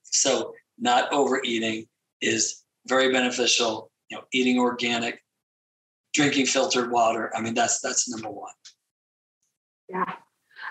So 0.04 0.54
not 0.78 1.12
overeating 1.12 1.86
is 2.20 2.62
very 2.86 3.12
beneficial. 3.12 3.90
You 4.08 4.18
know, 4.18 4.24
eating 4.32 4.58
organic, 4.58 5.22
drinking 6.14 6.46
filtered 6.46 6.90
water. 6.90 7.32
I 7.36 7.40
mean, 7.40 7.54
that's 7.54 7.80
that's 7.80 8.08
number 8.08 8.30
one. 8.30 8.52
Yeah, 9.88 10.12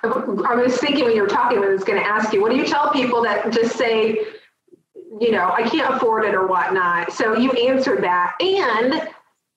I 0.04 0.56
was 0.56 0.78
thinking 0.78 1.06
when 1.06 1.16
you 1.16 1.22
were 1.22 1.28
talking, 1.28 1.60
I 1.60 1.68
was 1.68 1.84
going 1.84 2.02
to 2.02 2.08
ask 2.08 2.34
you, 2.34 2.42
what 2.42 2.52
do 2.52 2.58
you 2.58 2.66
tell 2.66 2.92
people 2.92 3.22
that 3.24 3.52
just 3.52 3.78
say, 3.78 4.18
you 5.20 5.32
know, 5.32 5.52
I 5.52 5.64
can't 5.64 5.96
afford 5.96 6.26
it 6.26 6.36
or 6.36 6.48
whatnot. 6.48 7.12
So 7.14 7.36
you 7.36 7.52
answered 7.52 8.04
that. 8.04 8.36
And 8.42 9.10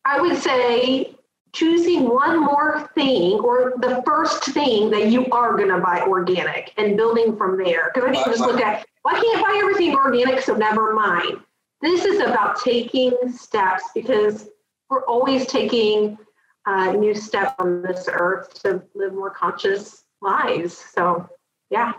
I 0.05 0.21
would 0.21 0.39
say 0.39 1.15
choosing 1.53 2.09
one 2.09 2.41
more 2.41 2.89
thing 2.95 3.39
or 3.41 3.75
the 3.79 4.03
first 4.07 4.45
thing 4.45 4.91
that 4.91 5.09
you 5.09 5.27
are 5.31 5.57
going 5.57 5.71
to 5.71 5.79
buy 5.79 6.03
organic 6.03 6.73
and 6.77 6.97
building 6.97 7.37
from 7.37 7.59
there. 7.63 7.91
Because 7.93 8.09
I 8.09 8.13
think 8.13 8.27
just 8.27 8.41
look 8.41 8.61
at, 8.61 8.87
well, 9.05 9.17
I 9.17 9.21
can't 9.21 9.45
buy 9.45 9.59
everything 9.61 9.95
organic, 9.95 10.41
so 10.41 10.55
never 10.55 10.95
mind. 10.95 11.41
This 11.81 12.05
is 12.05 12.21
about 12.21 12.61
taking 12.61 13.13
steps 13.33 13.85
because 13.95 14.49
we're 14.91 15.05
always 15.07 15.47
taking 15.47 16.19
uh, 16.67 16.93
new 16.93 17.15
steps 17.15 17.55
on 17.59 17.83
this 17.83 18.09
earth 18.13 18.63
to 18.63 18.83
live 18.95 19.15
more 19.15 19.31
conscious 19.31 20.05
lives. 20.21 20.77
So, 20.95 21.29
yeah. 21.71 21.93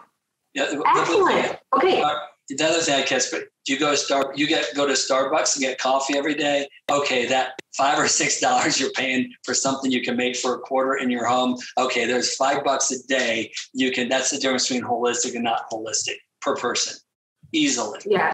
Yeah. 0.53 0.81
Excellent. 0.85 1.59
Okay. 1.73 2.01
Uh, 2.01 2.15
the 2.49 2.65
other 2.65 2.79
thing 2.79 3.03
I 3.03 3.19
but 3.31 3.43
do 3.65 3.73
you 3.73 3.79
go 3.79 3.91
to 3.91 3.97
Star, 3.97 4.33
you 4.35 4.47
get 4.47 4.65
go 4.75 4.87
to 4.87 4.93
Starbucks 4.93 5.55
and 5.55 5.61
get 5.61 5.77
coffee 5.77 6.17
every 6.17 6.33
day. 6.33 6.67
Okay, 6.89 7.27
that 7.27 7.53
five 7.77 7.99
or 7.99 8.07
six 8.07 8.39
dollars 8.41 8.79
you're 8.79 8.91
paying 8.91 9.31
for 9.43 9.53
something 9.53 9.91
you 9.91 10.01
can 10.01 10.17
make 10.17 10.35
for 10.35 10.55
a 10.55 10.59
quarter 10.59 10.95
in 10.95 11.11
your 11.11 11.25
home. 11.25 11.57
Okay, 11.77 12.05
there's 12.05 12.35
five 12.35 12.63
bucks 12.63 12.91
a 12.91 13.05
day. 13.07 13.51
You 13.73 13.91
can. 13.91 14.09
That's 14.09 14.31
the 14.31 14.39
difference 14.39 14.67
between 14.67 14.83
holistic 14.83 15.35
and 15.35 15.43
not 15.43 15.69
holistic 15.71 16.15
per 16.41 16.55
person, 16.55 16.97
easily. 17.53 17.99
Yeah. 18.05 18.33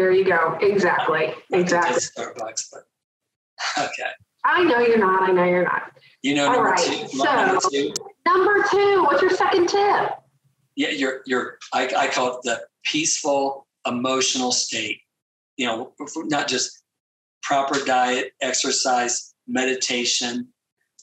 There 0.00 0.12
you 0.12 0.24
go. 0.24 0.56
Exactly. 0.62 1.34
Exactly. 1.52 2.00
Starbucks, 2.00 2.70
but 2.72 2.84
okay. 3.76 4.08
I 4.46 4.64
know 4.64 4.78
you're 4.78 4.96
not. 4.96 5.28
I 5.28 5.32
know 5.32 5.44
you're 5.44 5.64
not. 5.64 5.92
You 6.22 6.36
know, 6.36 6.50
number 6.50 6.70
right. 6.70 6.78
two. 6.78 7.06
So 7.08 7.24
number 7.24 7.60
two. 7.70 7.92
number 8.24 8.64
two, 8.70 9.02
what's 9.02 9.20
your 9.20 9.30
second 9.32 9.68
tip? 9.68 10.12
yeah, 10.74 10.88
your 10.88 11.20
your 11.26 11.58
I, 11.74 11.92
I 11.94 12.08
call 12.08 12.36
it 12.36 12.42
the 12.44 12.62
peaceful 12.82 13.66
emotional 13.86 14.52
state. 14.52 15.02
You 15.58 15.66
know, 15.66 15.92
not 16.16 16.48
just 16.48 16.82
proper 17.42 17.84
diet, 17.84 18.32
exercise, 18.40 19.34
meditation. 19.46 20.48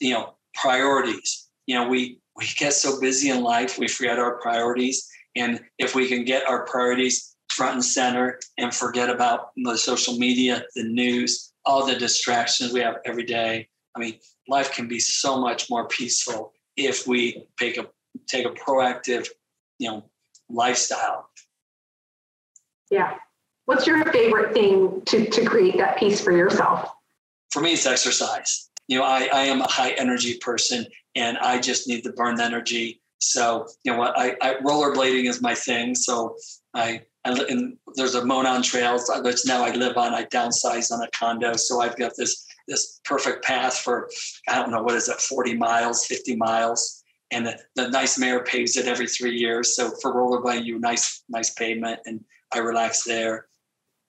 You 0.00 0.14
know, 0.14 0.34
priorities. 0.54 1.48
You 1.66 1.76
know, 1.76 1.88
we 1.88 2.18
we 2.34 2.46
get 2.58 2.72
so 2.72 3.00
busy 3.00 3.30
in 3.30 3.44
life, 3.44 3.78
we 3.78 3.86
forget 3.86 4.18
our 4.18 4.40
priorities. 4.40 5.08
And 5.36 5.60
if 5.78 5.94
we 5.94 6.08
can 6.08 6.24
get 6.24 6.48
our 6.48 6.64
priorities 6.64 7.27
front 7.58 7.74
and 7.74 7.84
center 7.84 8.38
and 8.56 8.72
forget 8.72 9.10
about 9.10 9.50
the 9.56 9.76
social 9.76 10.16
media, 10.16 10.62
the 10.76 10.84
news, 10.84 11.52
all 11.66 11.84
the 11.84 11.96
distractions 11.96 12.72
we 12.72 12.78
have 12.78 12.98
every 13.04 13.24
day. 13.24 13.68
I 13.96 13.98
mean, 13.98 14.14
life 14.46 14.72
can 14.72 14.86
be 14.86 15.00
so 15.00 15.40
much 15.40 15.68
more 15.68 15.88
peaceful 15.88 16.52
if 16.76 17.08
we 17.08 17.44
take 17.58 17.76
a 17.76 17.86
take 18.28 18.46
a 18.46 18.50
proactive, 18.50 19.26
you 19.80 19.90
know, 19.90 20.04
lifestyle. 20.48 21.28
Yeah. 22.92 23.14
What's 23.64 23.86
your 23.88 24.04
favorite 24.12 24.54
thing 24.54 25.02
to, 25.06 25.28
to 25.28 25.44
create 25.44 25.76
that 25.78 25.98
peace 25.98 26.20
for 26.20 26.32
yourself? 26.32 26.90
For 27.50 27.60
me, 27.60 27.72
it's 27.72 27.86
exercise. 27.86 28.70
You 28.86 28.98
know, 28.98 29.04
I, 29.04 29.28
I 29.32 29.42
am 29.42 29.60
a 29.60 29.68
high 29.68 29.90
energy 29.90 30.38
person 30.38 30.86
and 31.16 31.36
I 31.38 31.58
just 31.60 31.88
need 31.88 32.02
to 32.04 32.12
burn 32.12 32.36
the 32.36 32.44
energy. 32.44 33.02
So, 33.20 33.66
you 33.84 33.92
know 33.92 33.98
what, 33.98 34.16
I, 34.16 34.36
I 34.40 34.54
rollerblading 34.64 35.28
is 35.28 35.42
my 35.42 35.54
thing. 35.54 35.94
So 35.94 36.36
I, 36.72 37.02
I 37.28 37.44
and 37.48 37.76
there's 37.94 38.14
a 38.14 38.24
Monon 38.24 38.62
Trail, 38.62 38.98
which 39.22 39.46
now 39.46 39.64
I 39.64 39.72
live 39.72 39.96
on. 39.96 40.14
I 40.14 40.24
downsized 40.24 40.92
on 40.92 41.02
a 41.02 41.10
condo. 41.10 41.54
So 41.54 41.80
I've 41.80 41.96
got 41.96 42.12
this, 42.16 42.46
this 42.66 43.00
perfect 43.04 43.44
path 43.44 43.78
for, 43.78 44.08
I 44.48 44.56
don't 44.56 44.70
know, 44.70 44.82
what 44.82 44.94
is 44.94 45.08
it, 45.08 45.20
40 45.20 45.54
miles, 45.54 46.06
50 46.06 46.36
miles. 46.36 47.02
And 47.30 47.46
the, 47.46 47.58
the 47.76 47.88
nice 47.88 48.18
mayor 48.18 48.40
paves 48.40 48.76
it 48.76 48.86
every 48.86 49.06
three 49.06 49.36
years. 49.36 49.76
So 49.76 49.90
for 50.00 50.14
rollerblading, 50.14 50.64
you 50.64 50.78
nice, 50.78 51.22
nice 51.28 51.50
pavement 51.50 52.00
and 52.06 52.24
I 52.52 52.58
relax 52.58 53.04
there. 53.04 53.46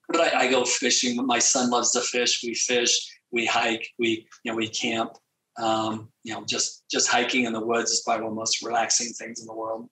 But 0.08 0.34
I, 0.34 0.40
I 0.40 0.50
go 0.50 0.64
fishing. 0.64 1.24
My 1.26 1.38
son 1.38 1.70
loves 1.70 1.92
to 1.92 2.00
fish. 2.00 2.40
We 2.42 2.54
fish, 2.54 2.98
we 3.30 3.44
hike, 3.44 3.86
we, 3.98 4.26
you 4.44 4.52
know, 4.52 4.56
we 4.56 4.68
camp. 4.68 5.12
Um, 5.58 6.08
you 6.24 6.32
know, 6.32 6.44
just 6.44 6.84
just 6.90 7.08
hiking 7.08 7.44
in 7.44 7.52
the 7.52 7.64
woods 7.64 7.90
is 7.90 8.00
probably 8.00 8.22
one 8.22 8.30
of 8.30 8.36
the 8.36 8.40
most 8.40 8.62
relaxing 8.62 9.12
things 9.12 9.40
in 9.40 9.46
the 9.46 9.54
world. 9.54 9.88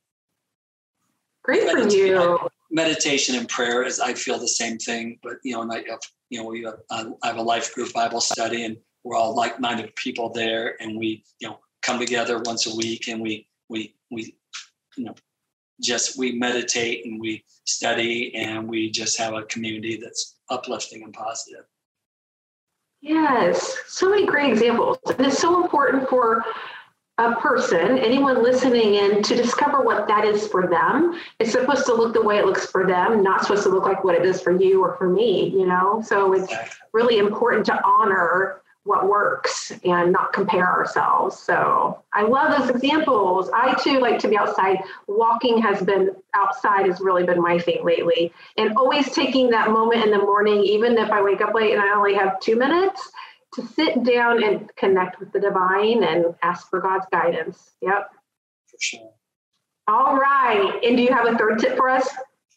Great 1.45 1.69
for 1.69 1.88
you. 1.88 2.38
Meditation 2.70 3.35
and 3.37 3.48
prayer 3.48 3.83
is 3.83 3.98
I 3.98 4.14
feel 4.14 4.38
the 4.38 4.48
same 4.48 4.78
thing, 4.78 5.18
but 5.22 5.37
you 5.42 5.54
know, 5.54 5.62
and 5.62 5.72
I 5.72 5.85
have, 5.88 6.00
you 6.31 6.38
know, 6.40 6.48
we 6.48 6.62
have, 6.64 6.81
uh, 6.90 7.11
I 7.22 7.28
have 7.28 7.37
a 7.37 7.42
life 7.42 7.74
group 7.74 7.92
Bible 7.92 8.20
study, 8.20 8.64
and 8.64 8.76
we're 9.04 9.16
all 9.16 9.35
like-minded 9.35 9.96
people 9.96 10.28
there, 10.31 10.76
and 10.81 10.98
we, 10.98 11.24
you 11.40 11.48
know, 11.48 11.59
come 11.83 11.98
together 11.98 12.42
once 12.44 12.66
a 12.66 12.76
week, 12.76 13.09
and 13.09 13.20
we 13.22 13.48
we 13.70 13.94
we, 14.11 14.37
you 14.96 15.04
know, 15.04 15.14
just 15.83 16.18
we 16.18 16.33
meditate 16.33 17.07
and 17.07 17.20
we 17.20 17.44
study, 17.64 18.35
and 18.35 18.68
we 18.68 18.90
just 18.90 19.16
have 19.18 19.35
a 19.35 19.44
community 19.44 19.98
that's 20.02 20.37
uplifting 20.50 21.02
and 21.04 21.14
positive. 21.14 21.64
Yes, 23.00 23.76
so 23.87 24.11
many 24.11 24.26
great 24.26 24.52
examples. 24.52 24.98
And 25.07 25.26
it's 25.26 25.38
so 25.38 25.62
important 25.62 26.09
for 26.09 26.44
a 27.18 27.35
person, 27.35 27.98
anyone 27.98 28.42
listening 28.42 28.94
in, 28.94 29.22
to 29.24 29.35
discover 29.35 29.83
what 29.83 30.07
that 30.07 30.24
is 30.24 30.46
for 30.46 30.68
them. 30.68 31.20
It's 31.40 31.50
supposed 31.50 31.85
to 31.87 31.94
look 31.94 32.14
the 32.14 32.22
way 32.22 32.38
it 32.38 32.46
looks 32.46 32.66
for 32.66 32.87
them, 32.87 33.22
not 33.22 33.42
supposed 33.42 33.64
to 33.64 33.70
look 33.70 33.85
like 33.85 34.04
what 34.04 34.14
it 34.14 34.24
is 34.24 34.40
for 34.40 34.52
you 34.52 34.83
or 34.83 34.96
for 34.96 35.09
me, 35.09 35.48
you 35.48 35.66
know? 35.66 36.00
So 36.07 36.33
it's 36.33 36.52
really 36.92 37.18
important 37.18 37.66
to 37.66 37.81
honor 37.85 38.62
what 38.85 39.07
works 39.07 39.72
and 39.85 40.12
not 40.12 40.33
compare 40.33 40.66
ourselves. 40.66 41.38
So 41.38 42.02
I 42.14 42.22
love 42.22 42.59
those 42.59 42.70
examples. 42.70 43.50
I 43.52 43.74
too 43.83 43.98
like 43.98 44.18
to 44.20 44.28
be 44.28 44.38
outside. 44.38 44.78
Walking 45.07 45.61
has 45.61 45.83
been 45.83 46.16
outside 46.35 46.87
has 46.87 47.00
really 47.00 47.24
been 47.24 47.40
my 47.40 47.59
thing 47.59 47.85
lately. 47.85 48.33
And 48.57 48.74
always 48.76 49.12
taking 49.12 49.50
that 49.50 49.70
moment 49.70 50.04
in 50.04 50.11
the 50.11 50.18
morning, 50.18 50.62
even 50.62 50.96
if 50.96 51.11
I 51.11 51.20
wake 51.20 51.42
up 51.42 51.52
late 51.52 51.74
and 51.74 51.83
I 51.83 51.94
only 51.94 52.14
have 52.14 52.40
two 52.40 52.57
minutes, 52.57 53.11
to 53.55 53.67
sit 53.67 54.05
down 54.05 54.43
and 54.43 54.71
connect 54.77 55.21
with 55.21 55.33
the 55.33 55.41
divine 55.41 56.05
and 56.05 56.35
ask 56.43 56.69
for 56.69 56.81
God's 56.81 57.07
guidance. 57.11 57.71
Yep. 57.83 58.11
For 58.67 58.77
sure. 58.81 59.11
All 59.87 60.17
right. 60.17 60.81
And 60.85 60.97
do 60.97 61.03
you 61.03 61.13
have 61.13 61.27
a 61.27 61.37
third 61.39 61.59
tip 61.59 61.77
for 61.77 61.89
us? 61.89 62.09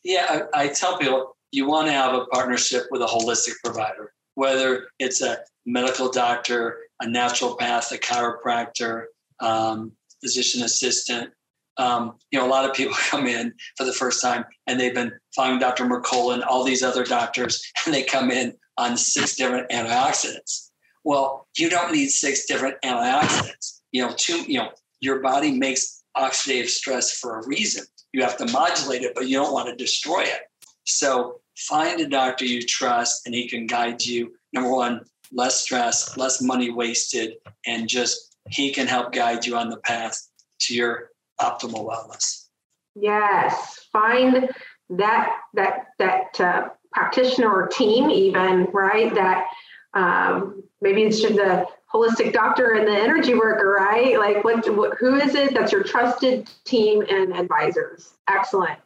Yeah, 0.03 0.43
I, 0.53 0.63
I 0.63 0.67
tell 0.67 0.97
people 0.97 1.37
you 1.51 1.67
want 1.67 1.87
to 1.87 1.93
have 1.93 2.13
a 2.13 2.25
partnership 2.25 2.87
with 2.91 3.01
a 3.01 3.05
holistic 3.05 3.53
provider, 3.63 4.13
whether 4.35 4.87
it's 4.99 5.21
a 5.21 5.39
medical 5.65 6.11
doctor, 6.11 6.79
a 7.01 7.05
naturopath, 7.05 7.91
a 7.91 7.97
chiropractor, 7.97 9.05
um, 9.39 9.93
physician 10.21 10.63
assistant. 10.63 11.29
Um, 11.77 12.15
you 12.31 12.39
know, 12.39 12.45
a 12.45 12.49
lot 12.49 12.69
of 12.69 12.75
people 12.75 12.95
come 13.09 13.27
in 13.27 13.53
for 13.77 13.85
the 13.85 13.93
first 13.93 14.21
time 14.21 14.45
and 14.67 14.79
they've 14.79 14.93
been 14.93 15.13
following 15.35 15.59
Dr. 15.59 15.85
Mercola 15.85 16.33
and 16.33 16.43
all 16.43 16.63
these 16.63 16.83
other 16.83 17.03
doctors, 17.03 17.63
and 17.85 17.93
they 17.93 18.03
come 18.03 18.29
in 18.29 18.53
on 18.77 18.97
six 18.97 19.35
different 19.35 19.69
antioxidants. 19.69 20.70
Well, 21.03 21.47
you 21.57 21.69
don't 21.69 21.91
need 21.91 22.09
six 22.09 22.45
different 22.45 22.77
antioxidants. 22.83 23.81
You 23.91 24.05
know, 24.05 24.13
two, 24.15 24.43
you 24.43 24.59
know, 24.59 24.69
your 24.99 25.19
body 25.19 25.51
makes 25.51 26.03
oxidative 26.15 26.69
stress 26.69 27.17
for 27.17 27.39
a 27.39 27.47
reason. 27.47 27.85
You 28.13 28.21
have 28.23 28.37
to 28.37 28.51
modulate 28.51 29.01
it, 29.01 29.13
but 29.15 29.27
you 29.27 29.37
don't 29.37 29.53
want 29.53 29.69
to 29.69 29.75
destroy 29.75 30.21
it. 30.21 30.41
So 30.85 31.39
find 31.57 31.99
a 32.01 32.07
doctor 32.07 32.45
you 32.45 32.61
trust 32.61 33.25
and 33.25 33.33
he 33.33 33.47
can 33.47 33.65
guide 33.65 34.03
you. 34.03 34.33
Number 34.53 34.71
one, 34.71 35.01
less 35.31 35.61
stress, 35.61 36.17
less 36.17 36.41
money 36.41 36.71
wasted, 36.71 37.35
and 37.65 37.87
just 37.87 38.37
he 38.49 38.71
can 38.71 38.87
help 38.87 39.13
guide 39.13 39.45
you 39.45 39.55
on 39.55 39.69
the 39.69 39.77
path 39.77 40.19
to 40.59 40.75
your 40.75 41.11
optimal 41.39 41.87
wellness. 41.87 42.47
Yes, 42.95 43.87
find 43.91 44.49
that 44.89 45.29
that 45.53 45.85
that 45.99 46.39
uh, 46.39 46.69
practitioner 46.91 47.49
or 47.49 47.67
team, 47.67 48.09
even 48.09 48.67
right. 48.73 49.13
That 49.15 49.45
um, 49.93 50.63
maybe 50.81 51.03
it's 51.03 51.21
just 51.21 51.35
the 51.35 51.65
holistic 51.93 52.33
doctor 52.33 52.73
and 52.73 52.87
the 52.87 52.97
energy 52.97 53.33
worker, 53.33 53.75
right? 53.77 54.17
Like, 54.17 54.43
what, 54.43 54.67
what 54.75 54.97
who 54.97 55.15
is 55.15 55.35
it? 55.35 55.53
That's 55.53 55.71
your 55.71 55.83
trusted 55.83 56.49
team 56.63 57.03
and 57.09 57.33
advisors. 57.35 58.13
Excellent. 58.29 58.79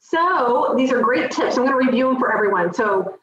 So 0.00 0.74
these 0.76 0.92
are 0.92 1.00
great 1.00 1.30
tips. 1.30 1.56
I'm 1.56 1.66
going 1.66 1.78
to 1.78 1.86
review 1.86 2.06
them 2.06 2.18
for 2.18 2.32
everyone. 2.32 2.72
So 2.72 3.18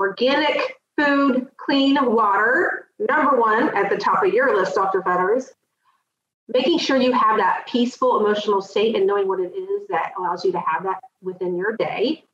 organic 0.00 0.76
food, 0.98 1.48
clean 1.56 1.98
water, 2.00 2.88
number 2.98 3.40
one 3.40 3.76
at 3.76 3.90
the 3.90 3.96
top 3.96 4.24
of 4.24 4.32
your 4.32 4.56
list, 4.56 4.74
Dr. 4.74 5.02
Fetters. 5.02 5.52
Making 6.48 6.78
sure 6.78 6.96
you 6.96 7.12
have 7.12 7.38
that 7.38 7.66
peaceful 7.66 8.20
emotional 8.20 8.62
state 8.62 8.94
and 8.94 9.04
knowing 9.04 9.26
what 9.26 9.40
it 9.40 9.52
is 9.52 9.88
that 9.88 10.12
allows 10.16 10.44
you 10.44 10.52
to 10.52 10.60
have 10.60 10.84
that 10.84 11.00
within 11.20 11.56
your 11.56 11.76
day. 11.76 12.24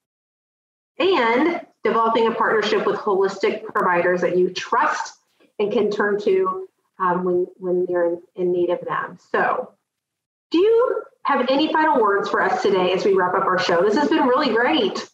And 0.98 1.60
developing 1.84 2.28
a 2.28 2.32
partnership 2.32 2.86
with 2.86 2.96
holistic 2.96 3.64
providers 3.64 4.20
that 4.20 4.36
you 4.36 4.50
trust 4.50 5.14
and 5.58 5.72
can 5.72 5.90
turn 5.90 6.20
to 6.20 6.68
um, 6.98 7.24
when, 7.24 7.46
when 7.56 7.86
you're 7.88 8.06
in, 8.06 8.22
in 8.36 8.52
need 8.52 8.70
of 8.70 8.80
them. 8.86 9.18
So, 9.32 9.72
do 10.50 10.58
you 10.58 11.02
have 11.24 11.46
any 11.48 11.72
final 11.72 12.00
words 12.00 12.28
for 12.28 12.42
us 12.42 12.62
today 12.62 12.92
as 12.92 13.04
we 13.04 13.14
wrap 13.14 13.34
up 13.34 13.44
our 13.44 13.58
show? 13.58 13.82
This 13.82 13.96
has 13.96 14.08
been 14.08 14.26
really 14.26 14.54
great. 14.54 15.08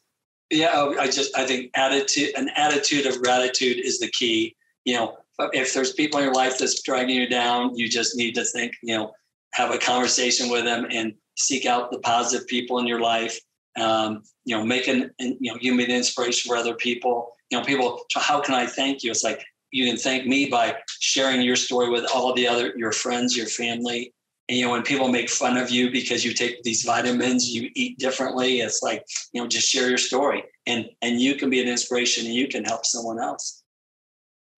Yeah, 0.50 0.92
I 0.98 1.06
just 1.06 1.36
I 1.36 1.46
think 1.46 1.70
attitude 1.74 2.30
an 2.36 2.50
attitude 2.56 3.06
of 3.06 3.22
gratitude 3.22 3.78
is 3.78 3.98
the 4.00 4.10
key. 4.10 4.56
You 4.84 4.94
know, 4.94 5.18
if 5.52 5.74
there's 5.74 5.92
people 5.92 6.18
in 6.18 6.24
your 6.24 6.34
life 6.34 6.58
that's 6.58 6.82
dragging 6.82 7.16
you 7.16 7.28
down, 7.28 7.76
you 7.76 7.88
just 7.88 8.16
need 8.16 8.34
to 8.34 8.44
think, 8.44 8.72
you 8.82 8.96
know, 8.96 9.12
have 9.52 9.72
a 9.72 9.78
conversation 9.78 10.48
with 10.48 10.64
them 10.64 10.86
and 10.90 11.14
seek 11.36 11.66
out 11.66 11.90
the 11.90 11.98
positive 12.00 12.46
people 12.48 12.78
in 12.78 12.86
your 12.86 13.00
life 13.00 13.38
um, 13.76 14.22
you 14.44 14.56
know, 14.56 14.64
making, 14.64 15.10
you 15.18 15.52
know, 15.52 15.58
you 15.60 15.72
an 15.74 15.90
inspiration 15.90 16.48
for 16.48 16.56
other 16.56 16.74
people. 16.74 17.32
You 17.50 17.58
know, 17.58 17.64
people, 17.64 18.02
how 18.14 18.40
can 18.40 18.54
I 18.54 18.66
thank 18.66 19.02
you? 19.02 19.10
It's 19.10 19.24
like, 19.24 19.42
you 19.70 19.86
can 19.86 19.96
thank 19.96 20.26
me 20.26 20.46
by 20.46 20.76
sharing 21.00 21.42
your 21.42 21.56
story 21.56 21.90
with 21.90 22.06
all 22.14 22.32
the 22.34 22.48
other, 22.48 22.72
your 22.76 22.92
friends, 22.92 23.36
your 23.36 23.46
family. 23.46 24.12
And, 24.48 24.56
you 24.56 24.64
know, 24.64 24.70
when 24.70 24.82
people 24.82 25.08
make 25.08 25.28
fun 25.28 25.58
of 25.58 25.70
you 25.70 25.90
because 25.90 26.24
you 26.24 26.32
take 26.32 26.62
these 26.62 26.82
vitamins, 26.82 27.50
you 27.50 27.70
eat 27.74 27.98
differently, 27.98 28.60
it's 28.60 28.82
like, 28.82 29.04
you 29.32 29.42
know, 29.42 29.46
just 29.46 29.68
share 29.68 29.88
your 29.88 29.98
story 29.98 30.42
and, 30.66 30.88
and 31.02 31.20
you 31.20 31.34
can 31.34 31.50
be 31.50 31.60
an 31.60 31.68
inspiration 31.68 32.24
and 32.24 32.34
you 32.34 32.48
can 32.48 32.64
help 32.64 32.86
someone 32.86 33.20
else. 33.20 33.62